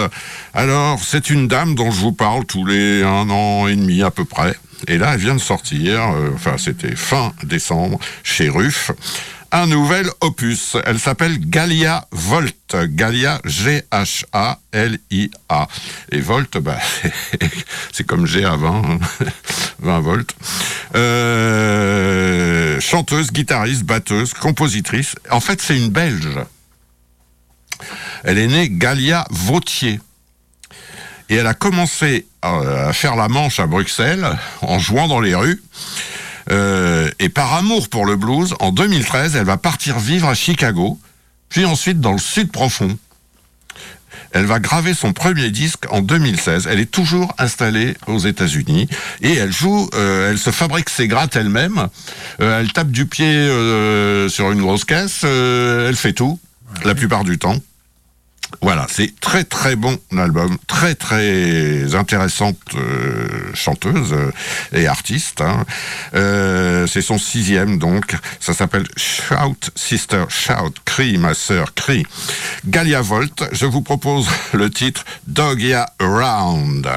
Alors, 0.55 0.99
c'est 1.03 1.31
une 1.31 1.47
dame 1.49 1.75
dont 1.75 1.91
je 1.91 2.01
vous 2.01 2.13
parle 2.13 2.45
tous 2.45 2.65
les 2.65 3.03
un 3.03 3.31
an 3.31 3.69
et 3.69 3.77
demi 3.77 4.03
à 4.03 4.11
peu 4.11 4.25
près. 4.25 4.57
Et 4.89 4.99
là, 4.99 5.15
elle 5.15 5.21
vient 5.21 5.35
de 5.35 5.41
sortir, 5.41 6.01
euh, 6.01 6.31
enfin 6.35 6.57
c'était 6.59 6.97
fin 6.97 7.33
décembre, 7.45 7.99
chez 8.25 8.49
Ruff 8.49 8.91
un 9.53 9.67
nouvel 9.67 10.09
opus. 10.21 10.77
Elle 10.85 10.99
s'appelle 10.99 11.39
Galia 11.39 12.07
Volt. 12.11 12.57
Galia 12.87 13.41
G-H-A-L-I-A. 13.45 14.49
Et 16.11 16.21
Volt, 16.21 16.59
bah, 16.59 16.79
c'est 17.93 18.05
comme 18.05 18.27
G 18.27 18.45
à 18.45 18.57
20, 18.57 18.69
hein. 18.69 18.99
20 19.81 20.01
volts. 20.01 20.35
Euh, 20.95 22.81
chanteuse, 22.81 23.31
guitariste, 23.31 23.85
batteuse, 23.85 24.35
compositrice. 24.35 25.15
En 25.31 25.41
fait, 25.41 25.63
c'est 25.63 25.77
une 25.77 25.91
Belge. 25.91 26.29
Elle 28.25 28.39
est 28.39 28.49
née 28.49 28.69
Galia 28.71 29.27
Vautier. 29.31 30.01
Et 31.29 31.37
elle 31.37 31.47
a 31.47 31.55
commencé 31.55 32.27
à 32.27 32.33
à 32.43 32.93
faire 32.93 33.17
la 33.17 33.29
manche 33.29 33.61
à 33.61 33.67
Bruxelles 33.67 34.27
en 34.63 34.79
jouant 34.79 35.07
dans 35.07 35.21
les 35.21 35.35
rues. 35.35 35.63
Euh, 36.51 37.11
et 37.19 37.29
par 37.29 37.55
amour 37.55 37.89
pour 37.89 38.07
le 38.07 38.17
blues, 38.17 38.55
en 38.61 38.73
2013, 38.73 39.37
elle 39.37 39.45
va 39.45 39.57
partir 39.57 39.99
vivre 39.99 40.29
à 40.29 40.35
Chicago, 40.35 40.99
puis 41.49 41.65
ensuite 41.65 42.01
dans 42.01 42.13
le 42.13 42.19
sud 42.19 42.51
profond. 42.51 42.97
Elle 44.35 44.47
va 44.47 44.61
graver 44.61 44.95
son 44.95 45.13
premier 45.13 45.51
disque 45.51 45.85
en 45.91 46.01
2016. 46.01 46.67
Elle 46.71 46.81
est 46.81 46.91
toujours 46.91 47.35
installée 47.39 47.97
aux 48.07 48.19
États-Unis 48.19 48.89
et 49.21 49.35
elle 49.35 49.53
joue, 49.53 49.91
euh, 49.95 50.31
elle 50.31 50.39
se 50.39 50.51
fabrique 50.51 50.89
ses 50.89 51.07
grattes 51.07 51.37
elle-même. 51.37 51.89
Euh, 52.41 52.61
elle 52.61 52.73
tape 52.73 52.91
du 52.91 53.07
pied 53.07 53.47
sur 54.31 54.51
une 54.51 54.61
grosse 54.61 54.85
caisse. 54.85 55.25
elle 55.25 55.97
fait 55.97 56.15
tout, 56.15 56.41
la 56.85 56.95
plupart 56.95 57.25
du 57.25 57.39
temps. 57.39 57.57
Voilà, 58.61 58.87
c'est 58.89 59.19
très 59.21 59.45
très 59.45 59.77
bon 59.77 59.99
album, 60.17 60.57
très 60.69 60.95
très 60.95 61.95
intéressante 61.95 62.59
euh, 62.75 63.51
chanteuse 63.55 64.13
euh, 64.13 64.31
et 64.73 64.87
artiste. 64.87 65.41
hein. 65.41 65.65
Euh, 66.15 66.87
c'est 66.87 67.03
son 67.03 67.19
sixième 67.19 67.79
donc, 67.79 68.15
ça 68.41 68.55
s'appelle 68.55 68.87
Shout 68.97 69.71
Sister 69.75 70.25
Shout, 70.29 70.75
crie 70.85 71.19
ma 71.19 71.35
sœur, 71.35 71.75
crie. 71.75 72.07
Galia 72.67 73.01
Volt, 73.01 73.45
je 73.53 73.67
vous 73.67 73.83
propose 73.83 74.29
le 74.53 74.71
titre 74.71 75.05
Dogia 75.27 75.93
Around. 75.99 76.89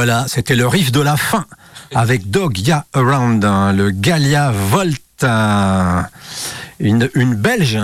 Voilà, 0.00 0.24
c'était 0.28 0.54
le 0.54 0.66
riff 0.66 0.92
de 0.92 1.00
la 1.02 1.18
fin 1.18 1.44
avec 1.94 2.30
Dog 2.30 2.56
Ya 2.56 2.86
Around, 2.94 3.44
hein, 3.44 3.74
le 3.74 3.90
Galia 3.90 4.50
Volt, 4.50 5.02
hein, 5.22 6.06
une, 6.78 7.10
une 7.14 7.34
Belge 7.34 7.78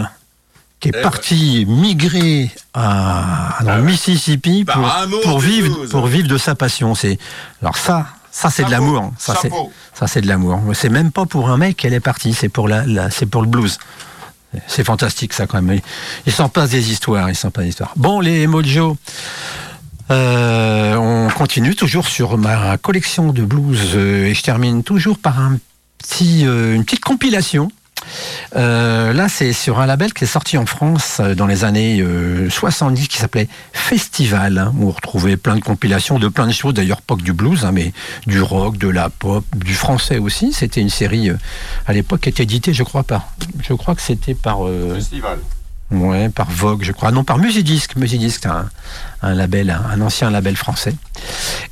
qui 0.81 0.89
est 0.89 0.93
Eh 0.97 1.03
partie 1.03 1.67
migrer 1.69 2.51
à, 2.73 3.59
dans 3.61 3.69
Ah 3.69 3.77
ouais. 3.77 3.83
Mississippi 3.83 4.65
Par 4.65 5.07
pour, 5.25 5.41
vivre, 5.41 5.85
pour 5.91 6.07
vivre 6.07 6.27
de 6.27 6.39
sa 6.39 6.55
passion. 6.55 6.95
C'est 6.95 7.19
alors 7.61 7.77
ça, 7.77 8.07
ça 8.31 8.49
c'est 8.49 8.65
de 8.65 8.71
l'amour. 8.71 9.13
Ça 9.19 9.35
c'est 9.43 9.51
ça 9.93 10.07
c'est 10.07 10.23
de 10.23 10.27
l'amour. 10.29 10.59
C'est 10.73 10.89
même 10.89 11.13
pas 11.13 11.27
pour 11.27 11.51
un 11.51 11.59
mec 11.59 11.77
qu'elle 11.77 11.93
est 11.93 12.01
partie, 12.01 12.33
c'est 12.33 12.49
pour 12.49 12.67
la, 12.67 12.87
la- 12.87 13.11
c'est 13.11 13.27
pour 13.27 13.43
le 13.43 13.49
blues. 13.49 13.77
C'est 14.67 14.85
fantastique 14.85 15.35
ça 15.35 15.47
quand 15.47 15.61
même. 15.61 15.81
Il 16.25 16.33
s'en 16.33 16.49
passe 16.49 16.71
des 16.71 16.91
histoires, 16.91 17.29
il 17.29 17.37
s'en 17.37 17.51
passe 17.51 17.65
des 17.65 17.71
histoires. 17.71 17.93
Bon 17.97 18.21
les 18.21 18.47
Mojo. 18.47 18.97
Euh, 20.11 20.95
on 20.97 21.29
continue 21.31 21.75
toujours 21.75 22.07
sur 22.07 22.39
ma 22.39 22.79
collection 22.79 23.33
de 23.33 23.43
blues 23.43 23.93
euh, 23.95 24.27
et 24.27 24.35
je 24.35 24.43
termine 24.43 24.85
toujours 24.85 25.19
par 25.19 25.41
euh, 25.41 26.75
une 26.75 26.85
petite 26.85 27.05
compilation. 27.05 27.71
Là, 28.55 29.29
c'est 29.29 29.53
sur 29.53 29.81
un 29.81 29.87
label 29.87 30.13
qui 30.13 30.25
est 30.25 30.29
sorti 30.29 30.57
en 30.57 30.67
France 30.67 31.21
dans 31.37 31.47
les 31.47 31.65
années 31.65 32.01
euh, 32.01 32.49
70 32.49 33.09
qui 33.09 33.19
s'appelait 33.19 33.49
Festival, 33.73 34.59
hein, 34.59 34.73
où 34.79 34.91
on 34.91 35.37
plein 35.37 35.57
de 35.57 35.61
compilations 35.61 36.19
de 36.19 36.29
plein 36.29 36.47
de 36.47 36.53
choses, 36.53 36.75
d'ailleurs 36.75 37.03
pas 37.03 37.17
que 37.17 37.23
du 37.23 37.33
blues, 37.33 37.65
hein, 37.65 37.73
mais 37.73 37.93
du 38.27 38.41
rock, 38.41 38.79
de 38.79 38.89
la 38.89 39.11
pop, 39.11 39.45
du 39.57 39.75
français 39.75 40.19
aussi. 40.19 40.53
C'était 40.53 40.81
une 40.81 40.91
série 40.91 41.31
à 41.87 41.93
l'époque 41.93 42.21
qui 42.21 42.29
était 42.29 42.45
éditée, 42.45 42.73
je 42.73 42.85
crois, 42.85 43.03
par, 43.03 43.35
je 43.67 43.75
crois 43.75 43.97
que 43.97 44.03
c'était 44.03 44.35
par 44.35 44.59
Festival. 44.95 45.39
Ouais, 45.93 46.29
par 46.31 46.51
Vogue, 46.51 46.83
je 46.83 46.91
crois. 46.91 47.13
Non, 47.13 47.23
par 47.23 47.39
Musidisc. 47.39 47.95
Musidisc, 47.95 48.41
c'est 48.43 48.49
un, 48.49 48.69
un 49.23 49.35
label, 49.35 49.71
un, 49.71 50.01
ancien 50.01 50.31
label 50.31 50.57
français. 50.57 50.95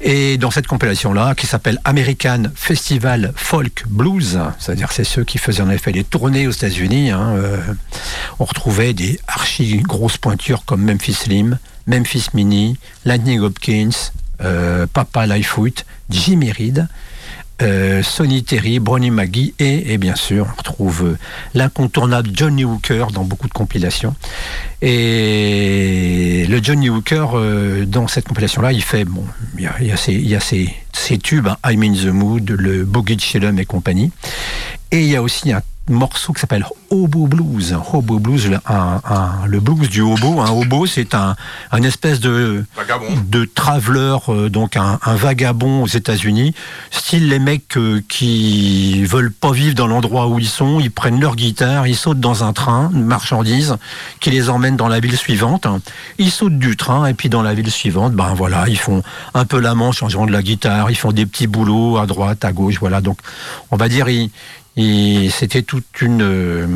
Et 0.00 0.38
dans 0.38 0.52
cette 0.52 0.68
compilation-là, 0.68 1.34
qui 1.34 1.46
s'appelle 1.46 1.80
American 1.84 2.44
Festival 2.54 3.32
Folk 3.34 3.84
Blues, 3.88 4.38
c'est-à-dire 4.58 4.92
c'est 4.92 5.04
ceux 5.04 5.24
qui 5.24 5.38
faisaient 5.38 5.62
en 5.62 5.70
effet 5.70 5.90
des 5.90 6.04
tournées 6.04 6.46
aux 6.46 6.52
États-Unis, 6.52 7.10
hein, 7.10 7.34
euh, 7.36 7.60
on 8.38 8.44
retrouvait 8.44 8.92
des 8.92 9.18
archi 9.26 9.78
grosses 9.78 10.16
pointures 10.16 10.64
comme 10.64 10.82
Memphis 10.82 11.14
Slim, 11.14 11.58
Memphis 11.88 12.28
Mini, 12.34 12.78
Lightning 13.04 13.40
Hopkins, 13.40 14.12
euh, 14.40 14.86
Papa 14.92 15.26
Lightfoot, 15.26 15.84
Jimmy 16.08 16.52
Reed. 16.52 16.86
Euh, 17.62 18.02
Sonny 18.02 18.42
Terry, 18.42 18.80
Bronnie 18.80 19.12
Maggie 19.12 19.54
et, 19.60 19.92
et 19.92 19.98
bien 19.98 20.16
sûr 20.16 20.48
on 20.52 20.58
retrouve 20.58 21.04
euh, 21.04 21.18
l'incontournable 21.54 22.30
Johnny 22.34 22.64
Hooker 22.64 23.06
dans 23.12 23.22
beaucoup 23.22 23.46
de 23.46 23.52
compilations. 23.52 24.16
Et 25.14 26.46
le 26.48 26.60
Johnny 26.62 26.90
Hooker 26.90 27.26
euh, 27.34 27.84
dans 27.86 28.08
cette 28.08 28.26
compilation-là, 28.26 28.72
il 28.72 28.82
fait 28.82 29.04
bon, 29.04 29.24
il 29.56 29.64
y 29.64 29.66
a, 29.68 29.80
y 29.82 29.92
a 29.92 29.96
ses, 29.96 30.14
y 30.14 30.34
a 30.34 30.40
ses- 30.40 30.74
ses 30.92 31.18
tubes, 31.18 31.46
hein, 31.48 31.56
I'm 31.64 31.82
in 31.84 31.92
the 31.92 32.06
Mood, 32.12 32.50
le 32.50 32.84
Boogie 32.84 33.18
Chillum 33.18 33.58
et 33.58 33.64
compagnie. 33.64 34.10
Et 34.90 35.00
il 35.02 35.08
y 35.10 35.16
a 35.16 35.22
aussi 35.22 35.52
un 35.52 35.62
morceau 35.88 36.32
qui 36.32 36.40
s'appelle 36.40 36.66
Hobo 36.90 37.26
Blues. 37.26 37.76
Hobo 37.92 38.18
Blues, 38.18 38.48
le, 38.48 38.58
un- 38.66 39.00
un- 39.04 39.46
le 39.46 39.60
blues 39.60 39.88
du 39.88 40.00
hobo. 40.00 40.40
Un 40.40 40.50
hobo, 40.50 40.86
c'est 40.86 41.14
un, 41.14 41.36
un 41.72 41.82
espèce 41.82 42.20
de 42.20 42.64
Vagabond. 42.76 43.06
de 43.28 43.44
traveler, 43.44 44.16
euh, 44.28 44.48
donc 44.48 44.76
un, 44.76 44.98
vagabond 45.04 45.82
aux 45.82 45.86
États-Unis, 45.86 46.54
style 46.90 47.28
les 47.28 47.38
mecs 47.38 47.76
euh, 47.76 48.00
qui 48.08 49.04
veulent 49.04 49.32
pas 49.32 49.52
vivre 49.52 49.74
dans 49.74 49.86
l'endroit 49.86 50.28
où 50.28 50.38
ils 50.38 50.48
sont, 50.48 50.80
ils 50.80 50.90
prennent 50.90 51.20
leur 51.20 51.36
guitare, 51.36 51.86
ils 51.86 51.96
sautent 51.96 52.20
dans 52.20 52.44
un 52.44 52.52
train 52.52 52.90
de 52.92 52.98
marchandises 52.98 53.76
qui 54.20 54.30
les 54.30 54.48
emmène 54.48 54.76
dans 54.76 54.88
la 54.88 55.00
ville 55.00 55.16
suivante. 55.16 55.66
Ils 56.18 56.30
sautent 56.30 56.58
du 56.58 56.76
train 56.76 57.06
et 57.06 57.14
puis 57.14 57.28
dans 57.28 57.42
la 57.42 57.52
ville 57.54 57.70
suivante, 57.70 58.12
ben 58.14 58.32
voilà, 58.34 58.64
ils 58.68 58.78
font 58.78 59.02
un 59.34 59.44
peu 59.44 59.58
la 59.60 59.74
manche 59.74 60.02
en 60.02 60.08
jouant 60.08 60.26
de 60.26 60.32
la 60.32 60.42
guitare, 60.42 60.90
ils 60.90 60.96
font 60.96 61.12
des 61.12 61.26
petits 61.26 61.46
boulots 61.46 61.98
à 61.98 62.06
droite, 62.06 62.44
à 62.44 62.52
gauche, 62.52 62.76
voilà. 62.80 63.00
Donc 63.00 63.18
on 63.70 63.76
va 63.76 63.88
dire 63.88 64.08
ils 64.08 64.30
c'était 64.76 65.62
toute 65.62 66.00
une, 66.00 66.22
euh, 66.22 66.66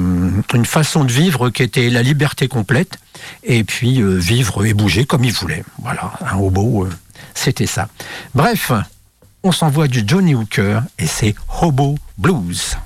une 0.55 0.65
façon 0.67 1.05
de 1.05 1.13
vivre 1.13 1.51
qui 1.51 1.63
était 1.63 1.91
la 1.91 2.03
liberté 2.03 2.47
complète 2.47 2.99
et 3.43 3.65
puis 3.65 4.01
euh, 4.01 4.17
vivre 4.17 4.65
et 4.65 4.75
bouger 4.75 5.05
comme 5.05 5.25
ils 5.25 5.33
voulaient. 5.33 5.65
Voilà, 5.83 6.13
un 6.21 6.39
hobo, 6.39 6.85
euh, 6.85 6.91
c'était 7.35 7.67
ça. 7.67 7.89
Bref, 8.35 8.73
on 9.43 9.53
s'envoie 9.53 9.89
du 9.89 10.05
Johnny 10.07 10.35
Hooker 10.35 10.81
et 10.99 11.07
c'est 11.07 11.35
Hobo 11.61 11.97
Blues. 12.17 12.77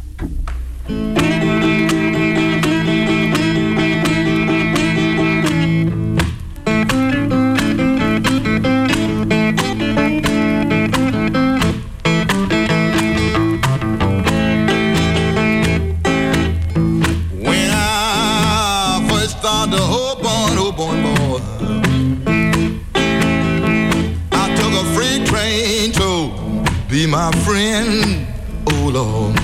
My 27.13 27.31
friend. 27.45 28.27
Oh 28.69 28.89
Lord. 28.89 29.39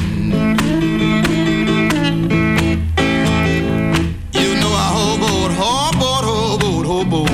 You 4.33 4.51
know 4.61 4.73
I 4.73 4.89
hoboed, 4.97 5.53
hoboed, 5.61 6.25
hoboed, 6.31 6.87
hoboed. 6.93 7.29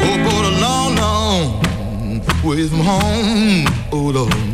Hoboed 0.00 0.44
a 0.50 0.54
long, 0.64 0.90
long 1.04 1.44
way 2.42 2.66
from 2.66 2.80
home. 2.80 3.66
Oh 3.92 4.10
Lord. 4.14 4.45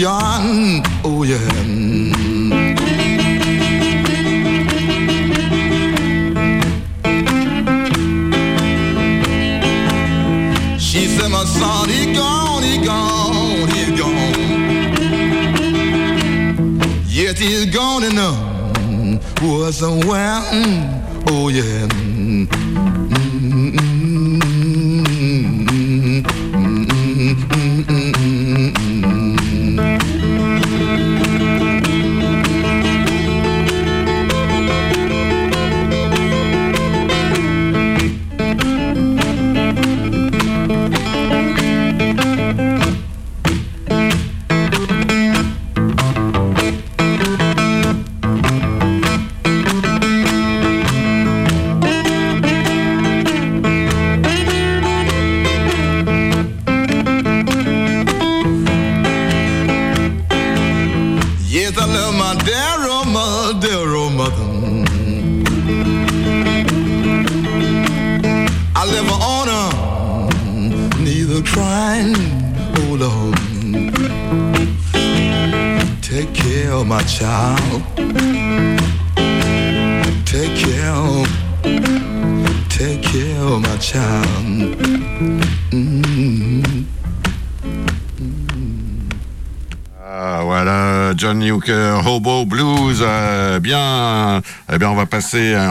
beyond. 0.00 0.86
Oh 1.04 1.24
yeah. 1.24 1.69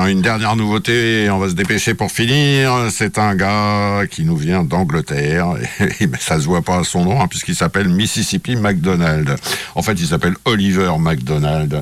Une 0.09 0.21
dernière 0.21 0.55
nouveauté 0.55 1.23
et 1.23 1.29
on 1.29 1.37
va 1.37 1.49
se 1.49 1.53
dépêcher 1.53 1.93
pour 1.93 2.11
finir. 2.11 2.87
C'est 2.89 3.17
un 3.17 3.35
gars 3.35 4.07
qui 4.09 4.23
nous 4.23 4.35
vient 4.35 4.63
d'Angleterre. 4.63 5.53
Et, 5.99 6.07
mais 6.07 6.17
ça 6.19 6.39
se 6.39 6.45
voit 6.45 6.61
pas 6.61 6.79
à 6.79 6.83
son 6.83 7.05
nom, 7.05 7.21
hein, 7.21 7.27
puisqu'il 7.27 7.55
s'appelle 7.55 7.89
Mississippi 7.89 8.55
McDonald. 8.55 9.35
En 9.75 9.81
fait, 9.81 9.93
il 9.93 10.07
s'appelle 10.07 10.35
Oliver 10.45 10.93
McDonald. 10.99 11.81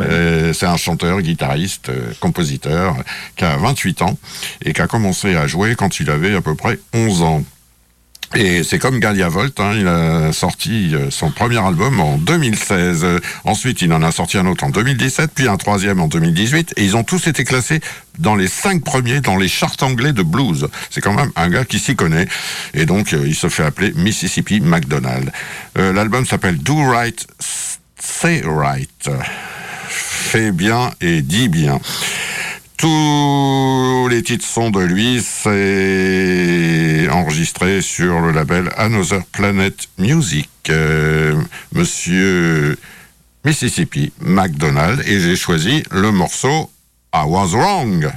Euh, 0.00 0.52
c'est 0.52 0.66
un 0.66 0.76
chanteur, 0.76 1.20
guitariste, 1.22 1.90
euh, 1.90 2.12
compositeur, 2.18 2.96
qui 3.36 3.44
a 3.44 3.56
28 3.56 4.02
ans 4.02 4.18
et 4.64 4.72
qui 4.72 4.82
a 4.82 4.86
commencé 4.86 5.36
à 5.36 5.46
jouer 5.46 5.74
quand 5.76 6.00
il 6.00 6.10
avait 6.10 6.34
à 6.34 6.40
peu 6.40 6.54
près 6.54 6.78
11 6.92 7.22
ans. 7.22 7.44
Et 8.36 8.62
c'est 8.62 8.78
comme 8.78 9.00
Galia 9.00 9.28
Volt, 9.28 9.58
hein, 9.58 9.72
il 9.76 9.88
a 9.88 10.32
sorti 10.32 10.94
euh, 10.94 11.10
son 11.10 11.32
premier 11.32 11.58
album 11.58 11.98
en 11.98 12.16
2016. 12.16 13.00
Euh, 13.02 13.18
ensuite, 13.44 13.82
il 13.82 13.92
en 13.92 14.04
a 14.04 14.12
sorti 14.12 14.38
un 14.38 14.46
autre 14.46 14.62
en 14.62 14.70
2017, 14.70 15.32
puis 15.34 15.48
un 15.48 15.56
troisième 15.56 16.00
en 16.00 16.06
2018. 16.06 16.74
Et 16.76 16.84
ils 16.84 16.96
ont 16.96 17.02
tous 17.02 17.26
été 17.26 17.42
classés 17.42 17.80
dans 18.20 18.36
les 18.36 18.46
cinq 18.46 18.84
premiers 18.84 19.20
dans 19.20 19.36
les 19.36 19.48
charts 19.48 19.76
anglais 19.82 20.12
de 20.12 20.22
blues. 20.22 20.68
C'est 20.90 21.00
quand 21.00 21.12
même 21.12 21.32
un 21.34 21.48
gars 21.48 21.64
qui 21.64 21.80
s'y 21.80 21.96
connaît. 21.96 22.28
Et 22.72 22.86
donc, 22.86 23.12
euh, 23.12 23.24
il 23.26 23.34
se 23.34 23.48
fait 23.48 23.64
appeler 23.64 23.92
Mississippi 23.96 24.60
McDonald. 24.60 25.32
Euh, 25.76 25.92
L'album 25.92 26.24
s'appelle 26.24 26.58
Do 26.58 26.76
Right, 26.76 27.26
Say 27.98 28.42
Right. 28.44 29.10
Fais 29.88 30.52
bien 30.52 30.92
et 31.00 31.22
dis 31.22 31.48
bien. 31.48 31.80
Tous 32.80 34.08
les 34.08 34.22
titres 34.22 34.46
sont 34.46 34.70
de 34.70 34.80
lui, 34.80 35.22
c'est 35.22 37.10
enregistré 37.10 37.82
sur 37.82 38.20
le 38.20 38.32
label 38.32 38.70
Another 38.78 39.22
Planet 39.32 39.86
Music. 39.98 40.48
Euh, 40.70 41.38
Monsieur 41.74 42.78
Mississippi 43.44 44.14
McDonald 44.22 45.02
et 45.06 45.20
j'ai 45.20 45.36
choisi 45.36 45.82
le 45.90 46.10
morceau 46.10 46.70
I 47.14 47.24
Was 47.26 47.48
Wrong. 47.48 48.10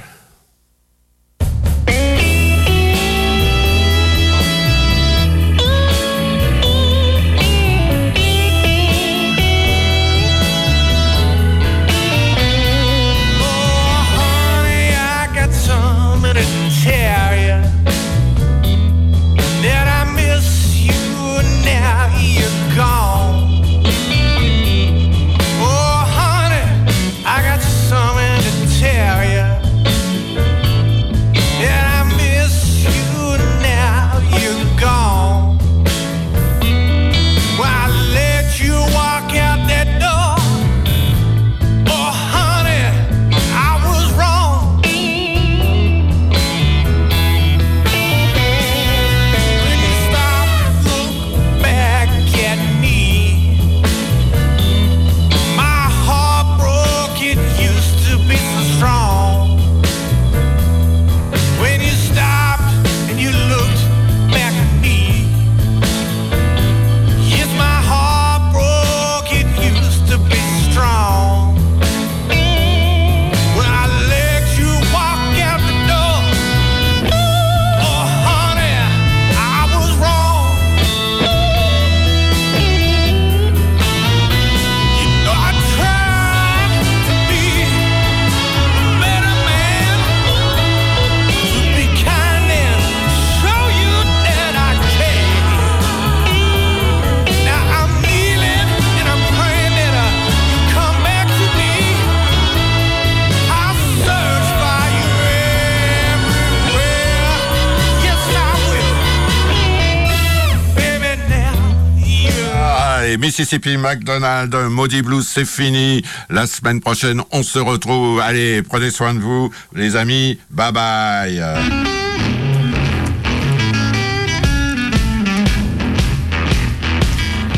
Mississippi 113.36 113.76
McDonald, 113.76 114.54
Maudit 114.70 115.02
Blues, 115.02 115.26
c'est 115.26 115.44
fini. 115.44 116.04
La 116.30 116.46
semaine 116.46 116.80
prochaine, 116.80 117.20
on 117.32 117.42
se 117.42 117.58
retrouve. 117.58 118.20
Allez, 118.20 118.62
prenez 118.62 118.92
soin 118.92 119.12
de 119.12 119.18
vous, 119.18 119.50
les 119.74 119.96
amis. 119.96 120.38
Bye 120.52 120.70
bye. 120.70 121.42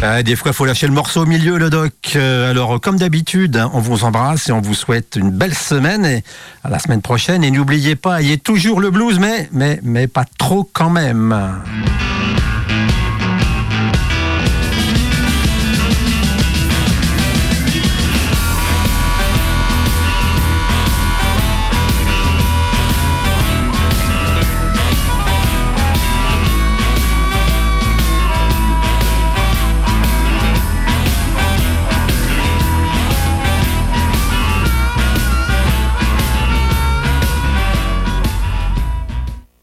Ah, 0.01 0.23
des 0.23 0.35
fois, 0.35 0.53
il 0.53 0.55
faut 0.55 0.65
lâcher 0.65 0.87
le 0.87 0.95
morceau 0.95 1.25
au 1.25 1.27
milieu, 1.27 1.59
le 1.59 1.69
doc. 1.69 1.93
Euh, 2.17 2.51
alors, 2.51 2.81
comme 2.81 2.97
d'habitude, 2.97 3.63
on 3.75 3.81
vous 3.81 4.05
embrasse 4.05 4.49
et 4.49 4.53
on 4.53 4.63
vous 4.63 4.73
souhaite 4.73 5.17
une 5.17 5.31
belle 5.31 5.55
semaine 5.55 6.07
et 6.07 6.25
à 6.65 6.71
la 6.71 6.79
semaine 6.79 7.03
prochaine. 7.03 7.45
Et 7.45 7.51
n'oubliez 7.51 7.97
pas, 7.97 8.23
il 8.23 8.31
y 8.31 8.33
a 8.33 8.39
toujours 8.39 8.81
le 8.81 8.91
blues, 8.91 9.19
mais, 9.19 9.51
mais, 9.53 9.79
mais 9.83 10.07
pas 10.07 10.25
trop 10.39 10.67
quand 10.73 10.89
même. 10.89 11.35